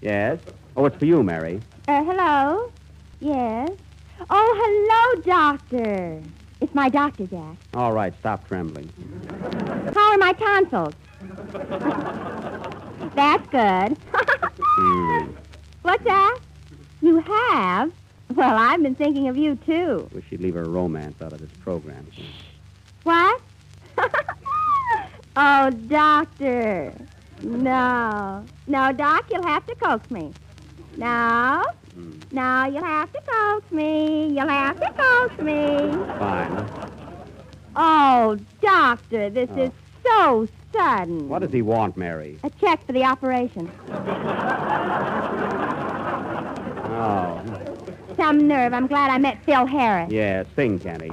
Yes? 0.02 0.40
Oh, 0.76 0.86
it's 0.86 0.96
for 0.98 1.06
you, 1.06 1.24
Mary. 1.24 1.62
Uh, 1.86 2.02
hello? 2.02 2.72
Yes? 3.20 3.70
Oh, 4.30 5.16
hello, 5.20 5.22
doctor. 5.24 6.22
It's 6.62 6.74
my 6.74 6.88
doctor, 6.88 7.28
Jack. 7.28 7.58
All 7.74 7.92
right, 7.92 8.14
stop 8.20 8.48
trembling. 8.48 8.90
How 9.94 10.12
are 10.14 10.18
my 10.18 10.32
tonsils? 10.32 10.94
That's 13.16 13.46
good. 13.48 13.98
Hmm. 14.56 15.32
What's 15.82 16.04
that? 16.06 16.40
You 17.02 17.20
have? 17.20 17.92
Well, 18.34 18.56
I've 18.58 18.82
been 18.82 18.96
thinking 18.96 19.28
of 19.28 19.36
you, 19.36 19.58
too. 19.58 20.10
Wish 20.14 20.24
you'd 20.30 20.40
leave 20.40 20.54
her 20.56 20.64
romance 20.64 21.22
out 21.22 21.34
of 21.34 21.40
this 21.40 21.52
program. 21.60 22.08
Shh. 22.16 22.22
What? 23.04 23.42
oh, 25.36 25.70
doctor. 25.70 26.94
No. 27.42 28.46
No, 28.68 28.94
Doc, 28.94 29.26
you'll 29.30 29.44
have 29.44 29.66
to 29.66 29.76
coax 29.76 30.10
me. 30.10 30.32
No. 30.98 31.64
No, 32.32 32.66
you'll 32.66 32.84
have 32.84 33.12
to 33.14 33.22
coax 33.22 33.72
me. 33.72 34.28
You'll 34.30 34.48
have 34.48 34.80
to 34.80 34.92
coax 34.98 35.38
me. 35.42 35.92
Fine. 36.18 36.68
Oh, 37.76 38.38
doctor, 38.62 39.30
this 39.30 39.50
Oh. 39.56 39.62
is 39.64 39.72
so 40.04 40.48
sudden. 40.74 41.30
What 41.30 41.40
does 41.40 41.52
he 41.52 41.62
want, 41.62 41.96
Mary? 41.98 42.40
A 42.44 42.50
check 42.50 42.86
for 42.86 42.94
the 42.94 43.04
operation. 43.04 43.70
Oh, 46.96 47.42
Some 48.18 48.48
nerve. 48.48 48.74
I'm 48.74 48.88
glad 48.88 49.10
I 49.12 49.18
met 49.18 49.44
Phil 49.46 49.66
Harris. 49.66 50.12
yeah, 50.12 50.44
sing, 50.56 50.80
Kenny. 50.80 51.12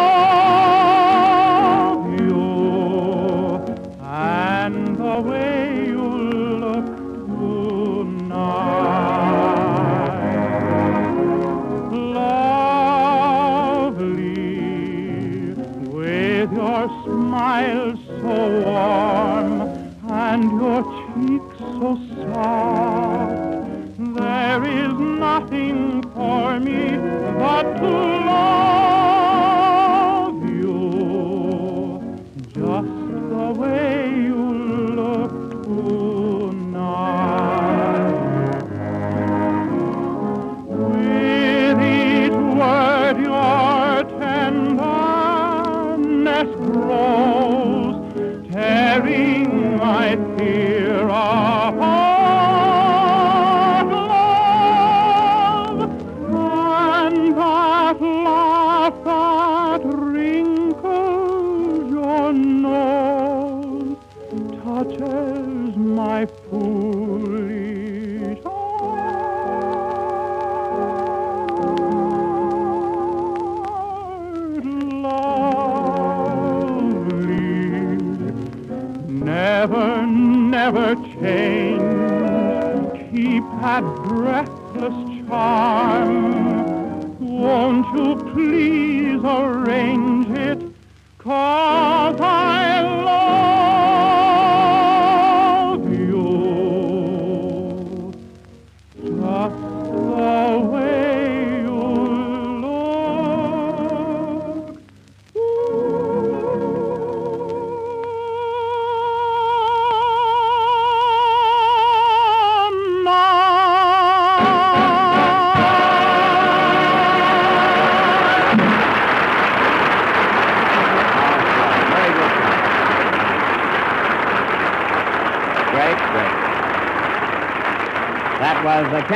you 2.21 2.41
and 4.03 4.97
the 4.97 5.21
way 5.21 5.85
you 5.87 6.09
look 6.65 6.87
tonight. 8.31 8.51
Lovely, 14.21 15.55
with 15.93 16.53
your 16.53 16.89
smile 17.05 17.91
so 18.21 18.35
warm 18.65 19.51
and 20.11 20.45
your 20.61 20.83
cheeks 20.83 21.57
so 21.59 21.91
soft, 22.33 22.90
for 26.51 26.59
me 26.59 26.97
but 27.39 27.63
to 27.79 28.20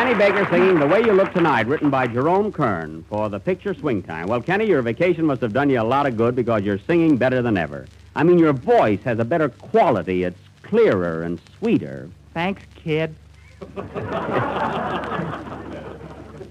Kenny 0.04 0.18
Baker 0.18 0.46
singing 0.50 0.78
The 0.78 0.86
Way 0.86 1.00
You 1.00 1.12
Look 1.14 1.32
Tonight, 1.32 1.66
written 1.66 1.88
by 1.88 2.06
Jerome 2.06 2.52
Kern 2.52 3.02
for 3.08 3.30
the 3.30 3.40
picture 3.40 3.72
Swing 3.72 4.02
Time. 4.02 4.26
Well, 4.26 4.42
Kenny, 4.42 4.66
your 4.66 4.82
vacation 4.82 5.24
must 5.24 5.40
have 5.40 5.54
done 5.54 5.70
you 5.70 5.80
a 5.80 5.82
lot 5.82 6.04
of 6.04 6.18
good 6.18 6.36
because 6.36 6.62
you're 6.62 6.78
singing 6.80 7.16
better 7.16 7.40
than 7.40 7.56
ever. 7.56 7.86
I 8.14 8.22
mean, 8.22 8.38
your 8.38 8.52
voice 8.52 9.00
has 9.04 9.18
a 9.18 9.24
better 9.24 9.48
quality. 9.48 10.24
It's 10.24 10.38
clearer 10.62 11.22
and 11.22 11.40
sweeter. 11.58 12.10
Thanks, 12.34 12.60
kid. 12.74 13.14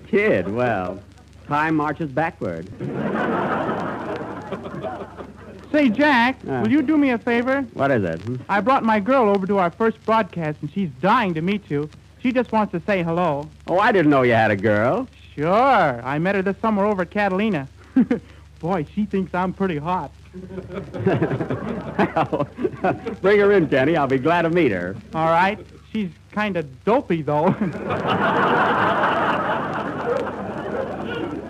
Kid, 0.08 0.52
well, 0.52 1.00
time 1.48 1.76
marches 1.76 2.10
backward. 2.10 2.68
Say, 5.72 5.89
Jack, 5.89 6.39
Uh. 6.50 6.62
will 6.63 6.72
you 6.72 6.82
do 6.82 6.98
me 6.98 7.12
a 7.12 7.20
favor? 7.20 7.62
What 7.76 7.92
is 7.92 8.04
it? 8.04 8.20
hmm? 8.24 8.38
I 8.50 8.62
brought 8.62 8.84
my 8.84 9.00
girl 9.00 9.30
over 9.30 9.46
to 9.46 9.60
our 9.60 9.70
first 9.70 10.04
broadcast, 10.06 10.58
and 10.62 10.72
she's 10.72 10.89
dying 11.02 11.36
to 11.36 11.42
meet 11.42 11.70
you. 11.70 11.88
She 12.24 12.32
just 12.32 12.52
wants 12.54 12.72
to 12.72 12.82
say 12.86 13.04
hello. 13.04 13.50
Oh, 13.68 13.80
I 13.80 13.92
didn't 13.92 14.10
know 14.10 14.22
you 14.22 14.32
had 14.32 14.50
a 14.50 14.56
girl. 14.56 15.10
Sure. 15.36 15.52
I 15.52 16.18
met 16.20 16.36
her 16.36 16.42
this 16.42 16.56
summer 16.62 16.86
over 16.86 17.02
at 17.02 17.12
Catalina. 17.12 17.68
Boy, 18.60 18.86
she 18.96 19.06
thinks 19.06 19.34
I'm 19.34 19.52
pretty 19.52 19.78
hot. 19.78 20.10
Bring 23.22 23.40
her 23.40 23.52
in, 23.52 23.68
Kenny. 23.68 23.98
I'll 23.98 24.08
be 24.08 24.20
glad 24.20 24.44
to 24.44 24.50
meet 24.50 24.72
her. 24.72 24.96
All 25.14 25.28
right. 25.28 25.60
She's 25.92 26.12
kind 26.32 26.56
of 26.56 26.86
dopey, 26.86 27.24
though. 27.24 27.48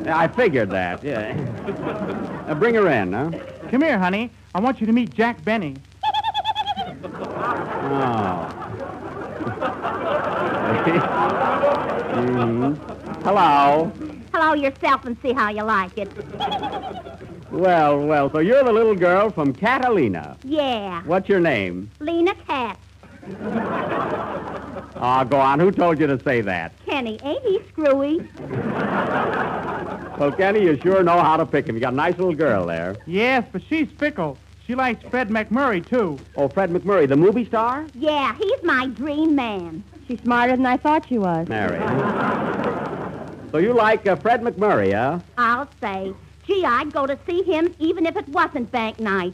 I 0.08 0.28
figured 0.36 0.72
that, 0.72 1.04
yeah. 1.04 1.38
Uh, 2.48 2.56
bring 2.56 2.74
her 2.76 2.90
in, 2.90 3.14
huh? 3.14 3.30
Come 3.70 3.84
here, 3.84 4.00
honey. 4.00 4.32
I 4.56 4.60
want 4.60 4.82
you 4.82 4.88
to 4.88 4.94
meet 4.94 5.14
Jack 5.14 5.46
Benny. 5.46 5.76
Oh. 7.86 8.64
Mhm. 10.84 12.76
Hello. 13.24 13.92
Hello 14.34 14.54
yourself 14.54 15.06
and 15.06 15.16
see 15.22 15.32
how 15.34 15.50
you 15.50 15.64
like 15.64 15.98
it. 15.98 16.10
Well, 17.52 18.06
well, 18.06 18.30
so 18.32 18.40
you're 18.40 18.64
the 18.64 18.74
little 18.74 18.96
girl 18.96 19.30
from 19.32 19.54
Catalina. 19.54 20.36
Yeah, 20.44 21.02
What's 21.06 21.30
your 21.30 21.40
name? 21.40 21.90
Lena 22.00 22.34
Katz. 22.48 22.80
Oh, 25.06 25.24
go 25.26 25.40
on. 25.40 25.60
Who 25.60 25.72
told 25.72 26.00
you 26.00 26.08
to 26.08 26.22
say 26.24 26.42
that? 26.42 26.74
Kenny, 26.86 27.20
ain't 27.24 27.44
he 27.44 27.60
screwy? 27.70 28.28
Well, 30.18 30.32
Kenny, 30.32 30.64
you 30.64 30.80
sure 30.82 31.04
know 31.04 31.20
how 31.22 31.38
to 31.38 31.46
pick 31.46 31.68
him. 31.68 31.76
You 31.76 31.82
got 31.82 31.94
a 31.94 31.96
nice 31.96 32.18
little 32.18 32.34
girl 32.36 32.66
there. 32.66 32.96
Yes, 33.06 33.46
but 33.52 33.62
she's 33.70 33.88
fickle. 33.98 34.38
She 34.66 34.76
likes 34.76 35.04
Fred 35.10 35.30
MacMurray, 35.30 35.86
too. 35.88 36.18
Oh, 36.38 36.48
Fred 36.48 36.72
MacMurray, 36.72 37.08
the 37.08 37.16
movie 37.18 37.46
star? 37.46 37.86
Yeah, 37.94 38.34
he's 38.36 38.64
my 38.64 38.88
dream 38.88 39.36
man. 39.36 39.84
She's 40.08 40.20
smarter 40.22 40.56
than 40.56 40.66
I 40.66 40.78
thought 40.78 41.08
she 41.08 41.18
was. 41.18 41.48
Mary. 41.48 41.80
so 43.52 43.58
you 43.58 43.74
like 43.74 44.06
uh, 44.08 44.16
Fred 44.18 44.42
MacMurray, 44.42 44.94
huh? 44.94 45.20
I'll 45.38 45.70
say. 45.82 46.14
Gee, 46.46 46.66
I'd 46.66 46.92
go 46.92 47.08
to 47.08 47.18
see 47.26 47.42
him 47.44 47.74
even 47.80 48.06
if 48.06 48.18
it 48.18 48.28
wasn't 48.30 48.70
bank 48.72 49.00
night. 49.00 49.34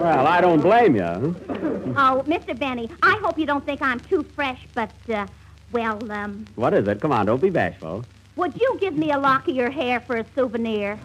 Well, 0.00 0.26
I 0.26 0.40
don't 0.40 0.60
blame 0.60 0.96
you. 0.96 1.02
Oh, 1.02 2.24
Mr. 2.26 2.58
Benny, 2.58 2.88
I 3.02 3.18
hope 3.22 3.38
you 3.38 3.44
don't 3.46 3.64
think 3.66 3.82
I'm 3.82 4.00
too 4.00 4.22
fresh, 4.22 4.66
but, 4.74 4.90
uh, 5.12 5.26
well, 5.72 5.98
um, 6.10 6.46
What 6.54 6.72
is 6.72 6.88
it? 6.88 7.00
Come 7.00 7.12
on, 7.12 7.26
don't 7.26 7.40
be 7.42 7.50
bashful. 7.50 8.04
would 8.36 8.58
you 8.58 8.78
give 8.80 8.96
me 8.96 9.10
a 9.12 9.18
lock 9.18 9.46
of 9.48 9.54
your 9.54 9.70
hair 9.70 10.00
for 10.00 10.16
a 10.16 10.24
souvenir? 10.34 10.98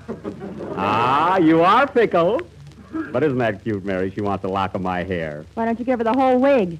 Ah, 0.77 1.37
you 1.37 1.61
are 1.61 1.87
fickle. 1.87 2.39
But 3.11 3.23
isn't 3.23 3.37
that 3.39 3.63
cute, 3.63 3.83
Mary? 3.83 4.11
She 4.11 4.21
wants 4.21 4.43
a 4.45 4.47
lock 4.47 4.73
of 4.75 4.81
my 4.81 5.03
hair. 5.03 5.45
Why 5.53 5.65
don't 5.65 5.77
you 5.79 5.85
give 5.85 5.99
her 5.99 6.03
the 6.03 6.13
whole 6.13 6.39
wig? 6.39 6.79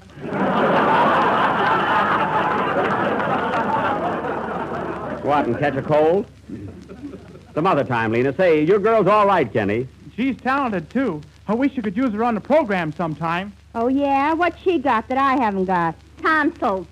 What, 5.22 5.46
and 5.46 5.58
catch 5.58 5.74
a 5.74 5.82
cold? 5.82 6.26
Some 7.54 7.66
other 7.66 7.84
time, 7.84 8.12
Lena. 8.12 8.34
Say, 8.36 8.62
your 8.62 8.78
girl's 8.78 9.06
all 9.06 9.26
right, 9.26 9.52
Kenny. 9.52 9.88
She's 10.14 10.36
talented, 10.36 10.88
too. 10.88 11.20
I 11.48 11.54
wish 11.54 11.72
you 11.76 11.82
could 11.82 11.96
use 11.96 12.12
her 12.12 12.22
on 12.22 12.34
the 12.34 12.40
program 12.40 12.92
sometime. 12.92 13.52
Oh, 13.74 13.88
yeah? 13.88 14.32
What 14.34 14.54
she 14.62 14.78
got 14.78 15.08
that 15.08 15.18
I 15.18 15.36
haven't 15.36 15.64
got? 15.64 15.94
Tonsils. 16.22 16.86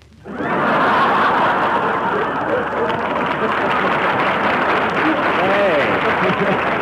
Hey. 5.41 6.71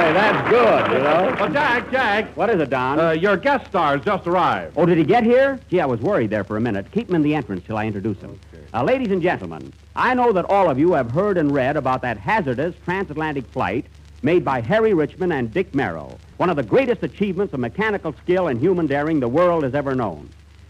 hey, 0.00 0.12
that's 0.12 0.48
good, 0.48 0.92
you 0.92 0.98
know. 1.04 1.36
Well, 1.38 1.52
Jack, 1.52 1.90
Jack, 1.90 2.36
What 2.36 2.50
is 2.50 2.60
it, 2.60 2.70
Don? 2.70 2.98
uh, 2.98 3.10
your 3.12 3.36
guest 3.36 3.66
stars 3.66 4.00
just 4.04 4.26
arrived. 4.26 4.74
oh, 4.76 4.86
did 4.86 4.98
he 4.98 5.04
get 5.04 5.24
here? 5.24 5.60
Gee, 5.70 5.80
I 5.80 5.86
was 5.86 6.00
worried 6.00 6.30
there 6.30 6.44
for 6.44 6.56
a 6.56 6.60
minute. 6.60 6.90
Keep 6.92 7.08
him 7.10 7.16
in 7.16 7.22
the 7.22 7.34
entrance 7.34 7.64
till 7.66 7.76
I 7.76 7.86
introduce 7.86 8.18
him. 8.20 8.38
Uh, 8.72 8.84
ladies 8.84 9.08
and 9.08 9.20
gentlemen, 9.20 9.72
I 9.96 10.14
know 10.14 10.32
that 10.32 10.44
all 10.48 10.70
of 10.70 10.78
you 10.78 10.92
have 10.92 11.10
heard 11.10 11.36
and 11.38 11.52
read 11.52 11.76
about 11.76 12.02
that 12.02 12.16
hazardous 12.18 12.74
transatlantic 12.84 13.46
flight 13.48 13.86
made 14.22 14.44
by 14.44 14.60
Harry 14.60 14.94
Richman 14.94 15.32
and 15.32 15.52
Dick 15.52 15.74
Merrill, 15.74 16.18
one 16.36 16.50
of 16.50 16.56
the 16.56 16.62
greatest 16.62 17.02
achievements 17.02 17.52
of 17.52 17.60
mechanical 17.60 18.14
skill 18.22 18.48
and 18.48 18.60
human 18.60 18.86
daring 18.86 19.18
the 19.18 19.28
world 19.28 19.64
has 19.64 19.74
ever 19.74 19.94
known. 19.94 20.28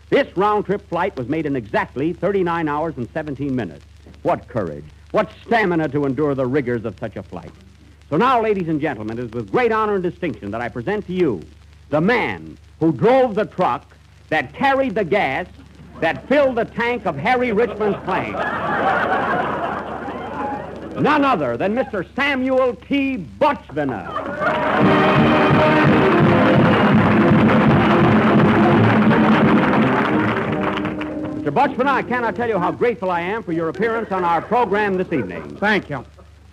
This 0.08 0.34
round 0.36 0.64
trip 0.66 0.88
flight 0.88 1.16
was 1.16 1.28
made 1.28 1.46
in 1.46 1.56
exactly 1.56 2.12
39 2.12 2.68
hours 2.68 2.96
and 2.96 3.08
17 3.12 3.54
minutes. 3.54 3.84
What 4.22 4.48
courage, 4.48 4.84
what 5.10 5.30
stamina 5.44 5.88
to 5.88 6.04
endure 6.06 6.34
the 6.34 6.46
rigors 6.46 6.84
of 6.84 6.98
such 6.98 7.16
a 7.16 7.22
flight. 7.22 7.52
So 8.10 8.16
now, 8.16 8.42
ladies 8.42 8.68
and 8.68 8.80
gentlemen, 8.80 9.20
it 9.20 9.26
is 9.26 9.30
with 9.30 9.52
great 9.52 9.70
honor 9.70 9.94
and 9.94 10.02
distinction 10.02 10.50
that 10.50 10.60
I 10.60 10.68
present 10.68 11.06
to 11.06 11.12
you 11.12 11.40
the 11.90 12.00
man 12.00 12.58
who 12.80 12.90
drove 12.90 13.36
the 13.36 13.44
truck 13.44 13.96
that 14.30 14.52
carried 14.52 14.96
the 14.96 15.04
gas 15.04 15.46
that 16.00 16.26
filled 16.28 16.56
the 16.56 16.64
tank 16.64 17.06
of 17.06 17.16
Harry 17.16 17.52
Richman's 17.52 17.94
plane. 18.04 18.32
None 21.00 21.24
other 21.24 21.56
than 21.56 21.72
Mr. 21.72 22.04
Samuel 22.16 22.74
T. 22.74 23.16
Butchviner. 23.16 24.08
Mr. 31.36 31.54
Butchman, 31.54 31.86
I 31.86 32.02
cannot 32.02 32.34
tell 32.34 32.48
you 32.48 32.58
how 32.58 32.72
grateful 32.72 33.08
I 33.08 33.20
am 33.20 33.44
for 33.44 33.52
your 33.52 33.68
appearance 33.68 34.10
on 34.10 34.24
our 34.24 34.42
program 34.42 34.96
this 34.96 35.12
evening. 35.12 35.56
Thank 35.58 35.88
you. 35.88 36.04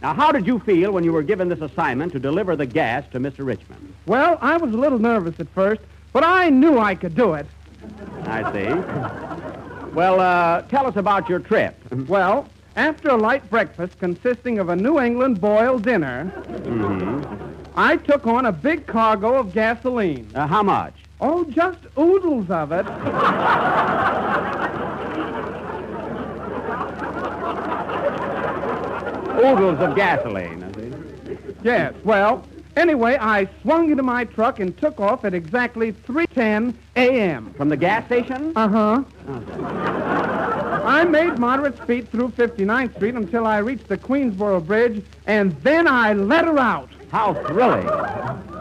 Now, 0.01 0.13
how 0.13 0.31
did 0.31 0.45
you 0.45 0.59
feel 0.59 0.91
when 0.91 1.03
you 1.03 1.11
were 1.11 1.23
given 1.23 1.49
this 1.49 1.61
assignment 1.61 2.11
to 2.13 2.19
deliver 2.19 2.55
the 2.55 2.67
gas 2.67 3.03
to 3.11 3.19
Mr. 3.19 3.45
Richman? 3.45 3.95
Well, 4.05 4.37
I 4.41 4.57
was 4.57 4.71
a 4.71 4.77
little 4.77 4.99
nervous 4.99 5.39
at 5.39 5.49
first, 5.49 5.81
but 6.13 6.23
I 6.23 6.49
knew 6.49 6.77
I 6.77 6.93
could 6.93 7.15
do 7.15 7.33
it. 7.33 7.47
I 8.25 8.51
see. 8.51 9.91
Well, 9.93 10.19
uh, 10.19 10.61
tell 10.63 10.85
us 10.85 10.97
about 10.97 11.27
your 11.27 11.39
trip. 11.39 11.75
Well, 12.07 12.47
after 12.75 13.09
a 13.09 13.17
light 13.17 13.49
breakfast 13.49 13.97
consisting 13.97 14.59
of 14.59 14.69
a 14.69 14.75
New 14.75 14.99
England 14.99 15.41
boiled 15.41 15.83
dinner, 15.83 16.31
I 17.75 17.97
took 17.97 18.27
on 18.27 18.45
a 18.45 18.51
big 18.51 18.85
cargo 18.85 19.35
of 19.35 19.53
gasoline. 19.53 20.29
Uh, 20.35 20.45
how 20.45 20.61
much? 20.61 20.93
Oh, 21.19 21.43
just 21.45 21.79
oodles 21.97 22.51
of 22.51 22.71
it. 22.71 22.85
Oodles 29.37 29.79
of 29.79 29.95
gasoline. 29.95 30.63
I 30.63 30.71
see. 30.73 30.93
Yes, 31.63 31.93
well, 32.03 32.43
anyway, 32.75 33.17
I 33.19 33.47
swung 33.61 33.89
into 33.91 34.03
my 34.03 34.23
truck 34.25 34.59
and 34.59 34.75
took 34.77 34.99
off 34.99 35.25
at 35.25 35.33
exactly 35.33 35.91
3.10 35.91 36.73
a.m. 36.95 37.53
From 37.53 37.69
the 37.69 37.77
gas 37.77 38.05
station? 38.05 38.53
Uh-huh. 38.55 39.03
I 40.85 41.03
made 41.03 41.37
moderate 41.37 41.77
speed 41.77 42.09
through 42.09 42.29
59th 42.29 42.95
Street 42.95 43.15
until 43.15 43.45
I 43.45 43.57
reached 43.57 43.87
the 43.87 43.97
Queensboro 43.97 44.65
Bridge, 44.65 45.03
and 45.25 45.51
then 45.61 45.87
I 45.87 46.13
let 46.13 46.45
her 46.45 46.57
out. 46.57 46.89
How 47.11 47.33
thrilling. 47.45 47.87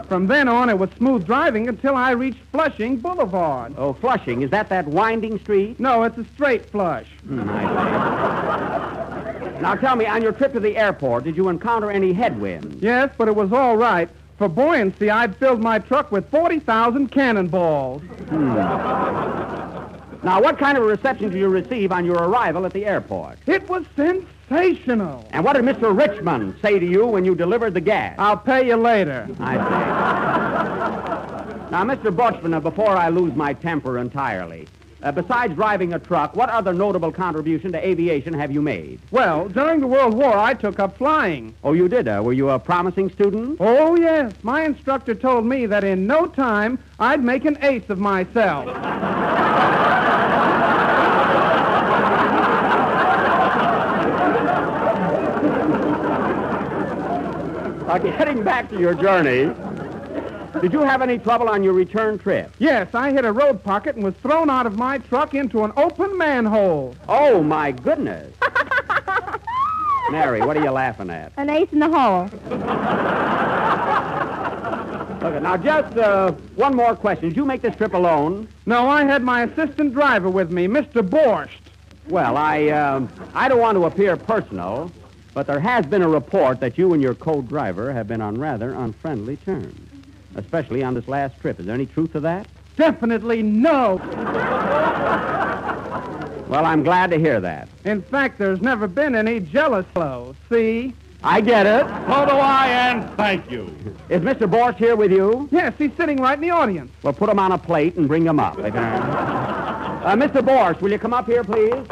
From 0.08 0.26
then 0.28 0.46
on, 0.48 0.70
it 0.70 0.78
was 0.78 0.90
smooth 0.96 1.26
driving 1.26 1.68
until 1.68 1.96
I 1.96 2.12
reached 2.12 2.38
Flushing 2.52 2.96
Boulevard. 2.96 3.74
Oh, 3.76 3.92
Flushing, 3.92 4.42
is 4.42 4.50
that 4.50 4.68
that 4.68 4.86
winding 4.86 5.38
street? 5.40 5.80
No, 5.80 6.04
it's 6.04 6.16
a 6.18 6.24
straight 6.34 6.64
flush. 6.70 7.08
I 7.28 8.70
see. 8.70 8.75
Now 9.60 9.74
tell 9.74 9.96
me, 9.96 10.06
on 10.06 10.22
your 10.22 10.32
trip 10.32 10.52
to 10.52 10.60
the 10.60 10.76
airport, 10.76 11.24
did 11.24 11.36
you 11.36 11.48
encounter 11.48 11.90
any 11.90 12.12
headwinds? 12.12 12.82
Yes, 12.82 13.10
but 13.16 13.28
it 13.28 13.34
was 13.34 13.52
all 13.52 13.76
right. 13.76 14.08
For 14.38 14.48
buoyancy, 14.48 15.08
I'd 15.10 15.36
filled 15.36 15.60
my 15.60 15.78
truck 15.78 16.12
with 16.12 16.30
40,000 16.30 17.08
cannonballs. 17.08 18.02
Hmm. 18.28 18.54
Now, 20.22 20.42
what 20.42 20.58
kind 20.58 20.76
of 20.76 20.84
a 20.84 20.86
reception 20.86 21.30
did 21.30 21.38
you 21.38 21.48
receive 21.48 21.92
on 21.92 22.04
your 22.04 22.16
arrival 22.16 22.66
at 22.66 22.72
the 22.72 22.84
airport? 22.84 23.38
It 23.46 23.66
was 23.68 23.84
sensational. 23.94 25.26
And 25.30 25.44
what 25.44 25.54
did 25.54 25.64
Mr. 25.64 25.96
Richman 25.96 26.56
say 26.60 26.78
to 26.78 26.86
you 26.86 27.06
when 27.06 27.24
you 27.24 27.34
delivered 27.34 27.74
the 27.74 27.80
gas? 27.80 28.14
I'll 28.18 28.36
pay 28.36 28.66
you 28.66 28.76
later. 28.76 29.28
I 29.40 29.54
see. 29.54 29.60
now, 31.70 31.84
Mr. 31.84 32.14
Butchman, 32.14 32.60
before 32.60 32.90
I 32.96 33.08
lose 33.08 33.34
my 33.34 33.52
temper 33.52 33.98
entirely, 33.98 34.66
uh, 35.06 35.12
besides 35.12 35.54
driving 35.54 35.94
a 35.94 36.00
truck, 36.00 36.34
what 36.34 36.48
other 36.50 36.74
notable 36.74 37.12
contribution 37.12 37.70
to 37.70 37.86
aviation 37.86 38.34
have 38.34 38.50
you 38.50 38.60
made? 38.60 38.98
Well, 39.12 39.48
during 39.48 39.78
the 39.78 39.86
World 39.86 40.14
War, 40.14 40.36
I 40.36 40.52
took 40.52 40.80
up 40.80 40.98
flying. 40.98 41.54
Oh, 41.62 41.74
you 41.74 41.88
did, 41.88 42.08
uh? 42.08 42.20
Were 42.24 42.32
you 42.32 42.50
a 42.50 42.58
promising 42.58 43.08
student? 43.10 43.58
Oh, 43.60 43.94
yes. 43.94 44.32
My 44.42 44.64
instructor 44.64 45.14
told 45.14 45.46
me 45.46 45.66
that 45.66 45.84
in 45.84 46.08
no 46.08 46.26
time 46.26 46.80
I'd 46.98 47.22
make 47.22 47.44
an 47.44 47.56
ace 47.62 47.88
of 47.88 48.00
myself. 48.00 48.66
Uh, 57.88 57.98
getting 57.98 58.42
back 58.42 58.68
to 58.68 58.80
your 58.80 58.94
journey, 58.94 59.54
did 60.60 60.72
you 60.72 60.80
have 60.80 61.02
any 61.02 61.18
trouble 61.18 61.48
on 61.48 61.62
your 61.62 61.72
return 61.72 62.18
trip? 62.18 62.52
Yes, 62.58 62.94
I 62.94 63.12
hit 63.12 63.24
a 63.24 63.32
road 63.32 63.62
pocket 63.62 63.96
and 63.96 64.04
was 64.04 64.14
thrown 64.16 64.50
out 64.50 64.66
of 64.66 64.76
my 64.76 64.98
truck 64.98 65.34
into 65.34 65.64
an 65.64 65.72
open 65.76 66.16
manhole. 66.16 66.94
Oh, 67.08 67.42
my 67.42 67.72
goodness. 67.72 68.34
Mary, 70.10 70.40
what 70.40 70.56
are 70.56 70.62
you 70.62 70.70
laughing 70.70 71.10
at? 71.10 71.32
An 71.36 71.50
ace 71.50 71.68
in 71.72 71.80
the 71.80 71.88
hole. 71.88 72.28
Okay, 75.22 75.40
now 75.40 75.56
just 75.56 75.96
uh, 75.96 76.30
one 76.54 76.76
more 76.76 76.94
question. 76.94 77.28
Did 77.30 77.36
you 77.36 77.44
make 77.44 77.60
this 77.60 77.74
trip 77.74 77.94
alone? 77.94 78.46
No, 78.66 78.88
I 78.88 79.02
had 79.02 79.24
my 79.24 79.42
assistant 79.42 79.92
driver 79.92 80.30
with 80.30 80.52
me, 80.52 80.68
Mr. 80.68 81.02
Borscht. 81.02 81.50
Well, 82.08 82.36
I 82.36 82.68
um, 82.68 83.08
I 83.34 83.48
don't 83.48 83.58
want 83.58 83.76
to 83.76 83.86
appear 83.86 84.16
personal, 84.16 84.92
but 85.34 85.48
there 85.48 85.58
has 85.58 85.84
been 85.84 86.02
a 86.02 86.08
report 86.08 86.60
that 86.60 86.78
you 86.78 86.92
and 86.92 87.02
your 87.02 87.16
co-driver 87.16 87.92
have 87.92 88.06
been 88.06 88.20
on 88.20 88.38
rather 88.38 88.70
unfriendly 88.74 89.36
terms, 89.38 89.76
especially 90.36 90.82
on 90.82 90.94
this 90.94 91.08
last 91.08 91.38
trip. 91.40 91.58
Is 91.60 91.66
there 91.66 91.74
any 91.74 91.86
truth 91.86 92.12
to 92.12 92.20
that? 92.20 92.46
Definitely 92.76 93.42
no. 93.42 93.96
Well, 96.48 96.64
I'm 96.64 96.82
glad 96.84 97.10
to 97.10 97.18
hear 97.18 97.40
that. 97.40 97.68
In 97.84 98.02
fact, 98.02 98.38
there's 98.38 98.60
never 98.60 98.86
been 98.86 99.14
any 99.16 99.40
jealous 99.40 99.84
flow. 99.92 100.36
See? 100.48 100.94
I 101.22 101.40
get 101.40 101.66
it. 101.66 101.80
So 101.82 102.26
do 102.26 102.36
I, 102.36 102.68
and 102.68 103.10
thank 103.16 103.50
you. 103.50 103.74
Is 104.08 104.22
Mr. 104.22 104.48
Borst 104.48 104.76
here 104.76 104.94
with 104.94 105.10
you? 105.10 105.48
Yes, 105.50 105.72
he's 105.76 105.90
sitting 105.96 106.18
right 106.18 106.34
in 106.34 106.40
the 106.40 106.50
audience. 106.50 106.92
Well, 107.02 107.14
put 107.14 107.28
him 107.28 107.38
on 107.40 107.50
a 107.52 107.58
plate 107.58 107.96
and 107.96 108.06
bring 108.06 108.24
him 108.24 108.38
up. 108.38 108.56
Uh, 110.06 110.14
Mr. 110.14 110.40
Borst, 110.40 110.80
will 110.80 110.92
you 110.92 111.00
come 111.00 111.12
up 111.12 111.26
here, 111.26 111.42
please? 111.42 111.72
Um, 111.72 111.86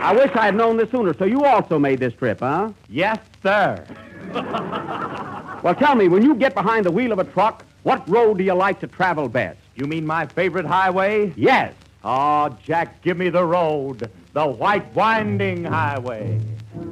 I 0.00 0.14
wish 0.14 0.34
I 0.34 0.46
had 0.46 0.54
known 0.54 0.78
this 0.78 0.90
sooner. 0.90 1.12
So 1.12 1.26
you 1.26 1.44
also 1.44 1.78
made 1.78 2.00
this 2.00 2.14
trip, 2.14 2.40
huh? 2.40 2.72
Yes, 2.88 3.18
sir. 3.42 3.84
Well, 5.60 5.74
tell 5.74 5.96
me, 5.96 6.06
when 6.06 6.22
you 6.22 6.36
get 6.36 6.54
behind 6.54 6.86
the 6.86 6.90
wheel 6.92 7.10
of 7.10 7.18
a 7.18 7.24
truck, 7.24 7.64
what 7.82 8.08
road 8.08 8.38
do 8.38 8.44
you 8.44 8.54
like 8.54 8.78
to 8.78 8.86
travel 8.86 9.28
best? 9.28 9.58
You 9.74 9.86
mean 9.86 10.06
my 10.06 10.24
favorite 10.24 10.64
highway? 10.64 11.32
Yes. 11.36 11.74
Oh, 12.04 12.56
Jack, 12.62 13.02
give 13.02 13.16
me 13.16 13.28
the 13.28 13.44
road, 13.44 14.08
the 14.34 14.46
white 14.46 14.94
winding 14.94 15.64
highway. 15.64 16.40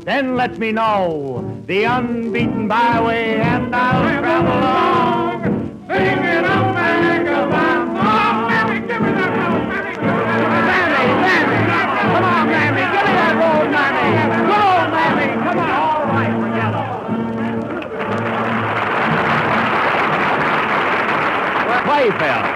Then 0.00 0.34
let 0.34 0.58
me 0.58 0.72
know 0.72 1.62
the 1.66 1.84
unbeaten 1.84 2.66
byway, 2.66 3.36
and 3.36 3.74
I'll 3.74 4.02
travel 4.20 4.52
along, 4.52 5.86
singing 5.86 6.44
a 6.44 6.72
vagabond 6.74 7.96
song. 7.98 8.48
Mammy, 8.48 8.80
give 8.86 9.00
me 9.00 9.12
that 9.12 9.45
forget 22.04 22.55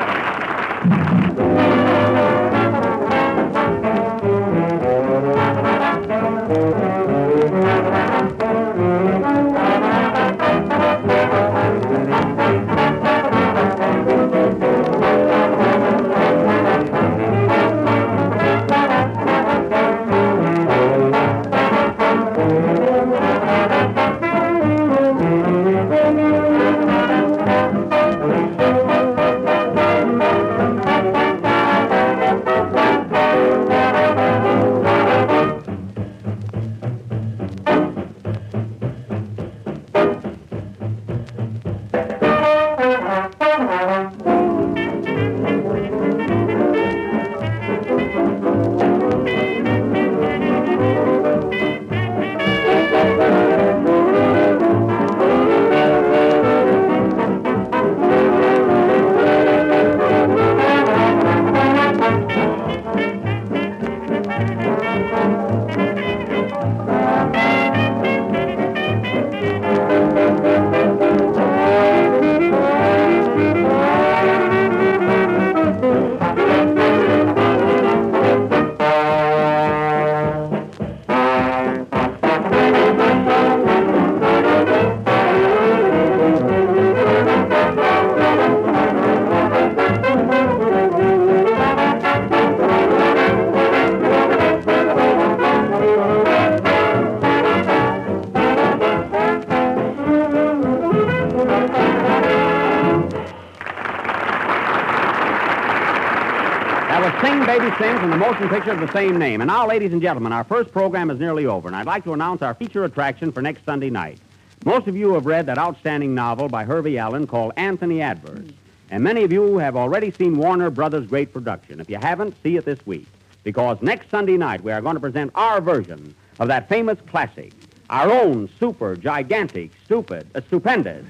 motion 108.30 108.48
picture 108.48 108.70
of 108.70 108.78
the 108.78 108.92
same 108.92 109.18
name. 109.18 109.40
And 109.40 109.48
now, 109.48 109.66
ladies 109.66 109.92
and 109.92 110.00
gentlemen, 110.00 110.32
our 110.32 110.44
first 110.44 110.70
program 110.70 111.10
is 111.10 111.18
nearly 111.18 111.46
over, 111.46 111.66
and 111.66 111.76
I'd 111.76 111.86
like 111.86 112.04
to 112.04 112.12
announce 112.12 112.42
our 112.42 112.54
feature 112.54 112.84
attraction 112.84 113.32
for 113.32 113.42
next 113.42 113.64
Sunday 113.64 113.90
night. 113.90 114.20
Most 114.64 114.86
of 114.86 114.96
you 114.96 115.14
have 115.14 115.26
read 115.26 115.46
that 115.46 115.58
outstanding 115.58 116.14
novel 116.14 116.48
by 116.48 116.62
Hervey 116.62 116.96
Allen 116.96 117.26
called 117.26 117.52
Anthony 117.56 118.00
Adverse. 118.00 118.46
And 118.88 119.02
many 119.02 119.24
of 119.24 119.32
you 119.32 119.58
have 119.58 119.74
already 119.74 120.12
seen 120.12 120.36
Warner 120.36 120.70
Brothers' 120.70 121.08
great 121.08 121.32
production. 121.32 121.80
If 121.80 121.90
you 121.90 121.96
haven't, 121.96 122.40
see 122.40 122.56
it 122.56 122.64
this 122.64 122.78
week. 122.86 123.08
Because 123.42 123.82
next 123.82 124.10
Sunday 124.10 124.36
night, 124.36 124.62
we 124.62 124.70
are 124.70 124.80
going 124.80 124.94
to 124.94 125.00
present 125.00 125.32
our 125.34 125.60
version 125.60 126.14
of 126.38 126.46
that 126.46 126.68
famous 126.68 127.00
classic, 127.08 127.52
our 127.88 128.12
own 128.12 128.48
super, 128.60 128.94
gigantic, 128.94 129.72
stupid, 129.84 130.28
uh, 130.36 130.40
stupendous, 130.46 131.04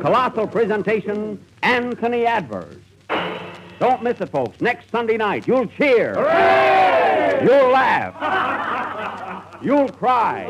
colossal 0.00 0.48
presentation, 0.48 1.40
Anthony 1.62 2.26
Adverse. 2.26 2.74
Don't 3.78 4.02
miss 4.02 4.20
it, 4.20 4.30
folks. 4.30 4.60
Next 4.60 4.90
Sunday 4.90 5.16
night, 5.16 5.46
you'll 5.48 5.66
cheer. 5.66 6.14
You'll 7.42 7.70
laugh. 7.70 8.14
You'll 9.62 9.88
cry. 9.88 10.46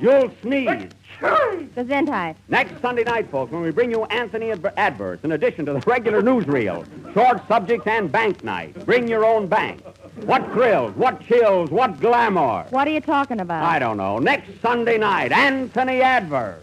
You'll 0.00 0.30
sneeze. 0.42 0.90
Gesundheit. 1.20 2.34
Next 2.48 2.80
Sunday 2.82 3.04
night, 3.04 3.30
folks, 3.30 3.52
when 3.52 3.62
we 3.62 3.70
bring 3.70 3.90
you 3.90 4.04
Anthony 4.06 4.50
Adver- 4.50 4.72
Adverse, 4.76 5.20
in 5.22 5.32
addition 5.32 5.64
to 5.66 5.72
the 5.74 5.80
regular 5.86 6.20
newsreel, 6.30 6.84
short 7.14 7.46
subjects, 7.46 7.86
and 7.86 8.10
bank 8.10 8.42
night. 8.42 8.84
Bring 8.84 9.06
your 9.06 9.24
own 9.24 9.46
bank. 9.46 9.82
What 10.24 10.44
thrills, 10.52 10.94
what 10.96 11.20
chills, 11.24 11.70
what 11.70 12.00
glamour. 12.00 12.64
What 12.70 12.88
are 12.88 12.90
you 12.90 13.00
talking 13.00 13.40
about? 13.40 13.62
I 13.64 13.78
don't 13.78 13.96
know. 13.96 14.18
Next 14.18 14.50
Sunday 14.60 14.98
night, 14.98 15.30
Anthony 15.32 16.02
Adverse. 16.02 16.62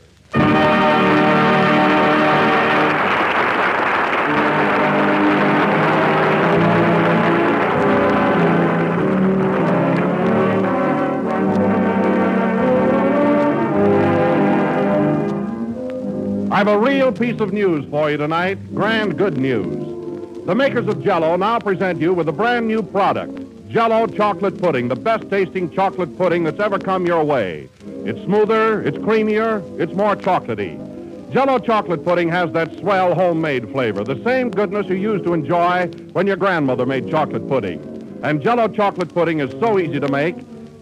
I've 16.59 16.67
a 16.67 16.77
real 16.77 17.13
piece 17.13 17.39
of 17.39 17.53
news 17.53 17.89
for 17.89 18.11
you 18.11 18.17
tonight. 18.17 18.75
Grand 18.75 19.17
good 19.17 19.37
news. 19.37 20.45
The 20.45 20.53
makers 20.53 20.89
of 20.89 21.01
Jello 21.01 21.37
now 21.37 21.57
present 21.57 22.01
you 22.01 22.13
with 22.13 22.27
a 22.27 22.33
brand 22.33 22.67
new 22.67 22.83
product. 22.83 23.69
Jello 23.69 24.07
chocolate 24.07 24.61
pudding, 24.61 24.89
the 24.89 24.95
best 24.97 25.29
tasting 25.29 25.71
chocolate 25.71 26.17
pudding 26.17 26.43
that's 26.43 26.59
ever 26.59 26.77
come 26.77 27.05
your 27.05 27.23
way. 27.23 27.69
It's 28.03 28.21
smoother, 28.25 28.81
it's 28.81 28.97
creamier, 28.97 29.63
it's 29.79 29.93
more 29.93 30.17
chocolatey. 30.17 31.31
Jello 31.31 31.59
chocolate 31.59 32.03
pudding 32.03 32.27
has 32.27 32.51
that 32.51 32.77
swell 32.79 33.15
homemade 33.15 33.71
flavor, 33.71 34.03
the 34.03 34.21
same 34.25 34.49
goodness 34.49 34.85
you 34.87 34.95
used 34.95 35.23
to 35.23 35.33
enjoy 35.33 35.87
when 36.11 36.27
your 36.27 36.35
grandmother 36.35 36.85
made 36.85 37.09
chocolate 37.09 37.47
pudding. 37.47 38.19
And 38.21 38.43
Jello 38.43 38.67
chocolate 38.67 39.13
pudding 39.13 39.39
is 39.39 39.49
so 39.61 39.79
easy 39.79 40.01
to 40.01 40.09
make. 40.09 40.35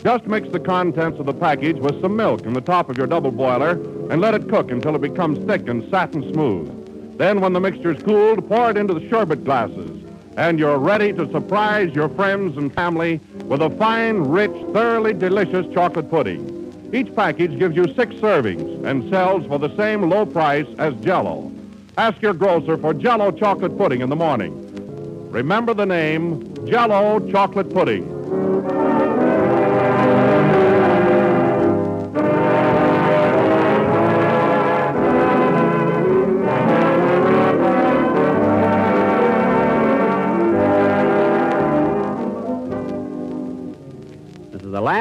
Just 0.08 0.26
mix 0.26 0.48
the 0.48 0.60
contents 0.62 1.20
of 1.20 1.26
the 1.26 1.34
package 1.34 1.80
with 1.80 2.00
some 2.00 2.16
milk 2.16 2.46
in 2.46 2.54
the 2.54 2.62
top 2.62 2.90
of 2.90 2.98
your 2.98 3.08
double 3.08 3.30
boiler 3.30 3.72
and 4.10 4.22
let 4.22 4.34
it 4.34 4.48
cook 4.48 4.72
until 4.72 4.96
it 4.96 5.02
becomes 5.02 5.38
thick 5.40 5.68
and 5.68 5.84
satin 5.90 6.32
smooth. 6.32 7.18
Then, 7.18 7.42
when 7.42 7.52
the 7.52 7.60
mixture's 7.60 8.02
cooled, 8.04 8.48
pour 8.48 8.70
it 8.70 8.78
into 8.78 8.94
the 8.94 9.06
sherbet 9.10 9.44
glasses. 9.44 10.02
And 10.38 10.60
you're 10.60 10.78
ready 10.78 11.12
to 11.12 11.30
surprise 11.34 11.94
your 11.94 12.08
friends 12.08 12.56
and 12.56 12.74
family 12.74 13.20
with 13.48 13.62
a 13.62 13.70
fine, 13.72 14.20
rich, 14.20 14.54
thoroughly 14.72 15.14
delicious 15.14 15.66
chocolate 15.74 16.10
pudding. 16.10 16.90
Each 16.94 17.14
package 17.14 17.60
gives 17.60 17.76
you 17.76 17.94
six 17.94 18.16
servings 18.16 18.86
and 18.86 19.10
sells 19.10 19.46
for 19.48 19.60
the 19.60 19.76
same 19.76 20.10
low 20.10 20.26
price 20.26 20.68
as 20.78 20.96
Jello. 21.02 21.52
Ask 21.98 22.22
your 22.22 22.34
grocer 22.34 22.78
for 22.78 22.94
Jello 22.94 23.30
chocolate 23.32 23.78
pudding 23.78 24.00
in 24.00 24.10
the 24.10 24.16
morning. 24.16 24.54
Remember 25.32 25.74
the 25.74 25.86
name 25.86 26.66
Jello 26.66 27.20
chocolate 27.30 27.74
pudding. 27.74 28.17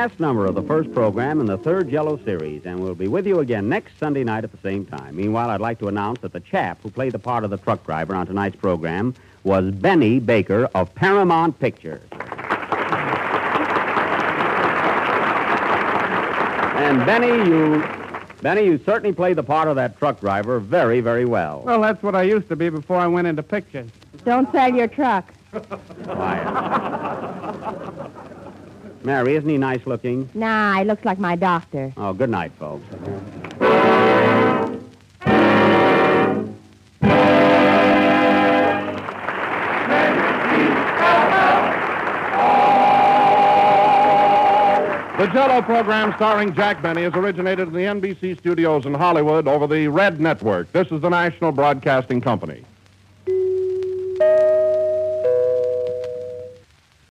Last 0.06 0.20
number 0.20 0.46
of 0.46 0.54
the 0.54 0.62
first 0.62 0.94
program 0.94 1.40
in 1.40 1.46
the 1.46 1.58
third 1.58 1.90
Jello 1.90 2.16
series, 2.24 2.64
and 2.64 2.78
we'll 2.78 2.94
be 2.94 3.08
with 3.08 3.26
you 3.26 3.40
again 3.40 3.68
next 3.68 3.98
Sunday 3.98 4.22
night 4.22 4.44
at 4.44 4.52
the 4.52 4.58
same 4.58 4.86
time. 4.86 5.16
Meanwhile, 5.16 5.50
I'd 5.50 5.60
like 5.60 5.80
to 5.80 5.88
announce 5.88 6.20
that 6.20 6.32
the 6.32 6.38
chap 6.38 6.78
who 6.80 6.90
played 6.90 7.10
the 7.10 7.18
part 7.18 7.42
of 7.42 7.50
the 7.50 7.56
truck 7.56 7.84
driver 7.84 8.14
on 8.14 8.24
tonight's 8.24 8.54
program 8.54 9.14
was 9.42 9.72
Benny 9.72 10.20
Baker 10.20 10.70
of 10.76 10.94
Paramount 10.94 11.58
Pictures. 11.58 12.02
And 16.76 17.04
Benny, 17.04 17.50
you 17.50 17.82
Benny, 18.42 18.64
you 18.64 18.78
certainly 18.86 19.12
played 19.12 19.34
the 19.34 19.42
part 19.42 19.66
of 19.66 19.74
that 19.74 19.98
truck 19.98 20.20
driver 20.20 20.60
very, 20.60 21.00
very 21.00 21.24
well. 21.24 21.62
Well, 21.66 21.80
that's 21.80 22.00
what 22.04 22.14
I 22.14 22.22
used 22.22 22.48
to 22.50 22.54
be 22.54 22.68
before 22.68 22.98
I 22.98 23.08
went 23.08 23.26
into 23.26 23.42
pictures. 23.42 23.90
Don't 24.24 24.48
sell 24.52 24.72
your 24.72 24.86
truck. 24.86 25.32
Mary, 29.04 29.36
isn't 29.36 29.48
he 29.48 29.58
nice 29.58 29.86
looking? 29.86 30.28
Nah, 30.34 30.78
he 30.78 30.84
looks 30.84 31.04
like 31.04 31.18
my 31.18 31.36
doctor. 31.36 31.92
Oh, 31.96 32.12
good 32.12 32.30
night, 32.30 32.52
folks. 32.58 32.84
The 45.18 45.26
Jello 45.28 45.62
program 45.62 46.12
starring 46.16 46.54
Jack 46.54 46.82
Benny 46.82 47.02
has 47.04 47.14
originated 47.14 47.68
in 47.68 47.72
the 47.74 47.80
NBC 47.80 48.36
studios 48.38 48.84
in 48.84 48.92
Hollywood 48.92 49.48
over 49.48 49.66
the 49.66 49.88
Red 49.88 50.20
Network. 50.20 50.70
This 50.72 50.88
is 50.92 51.00
the 51.00 51.08
National 51.08 51.52
Broadcasting 51.52 52.20
Company. 52.20 52.64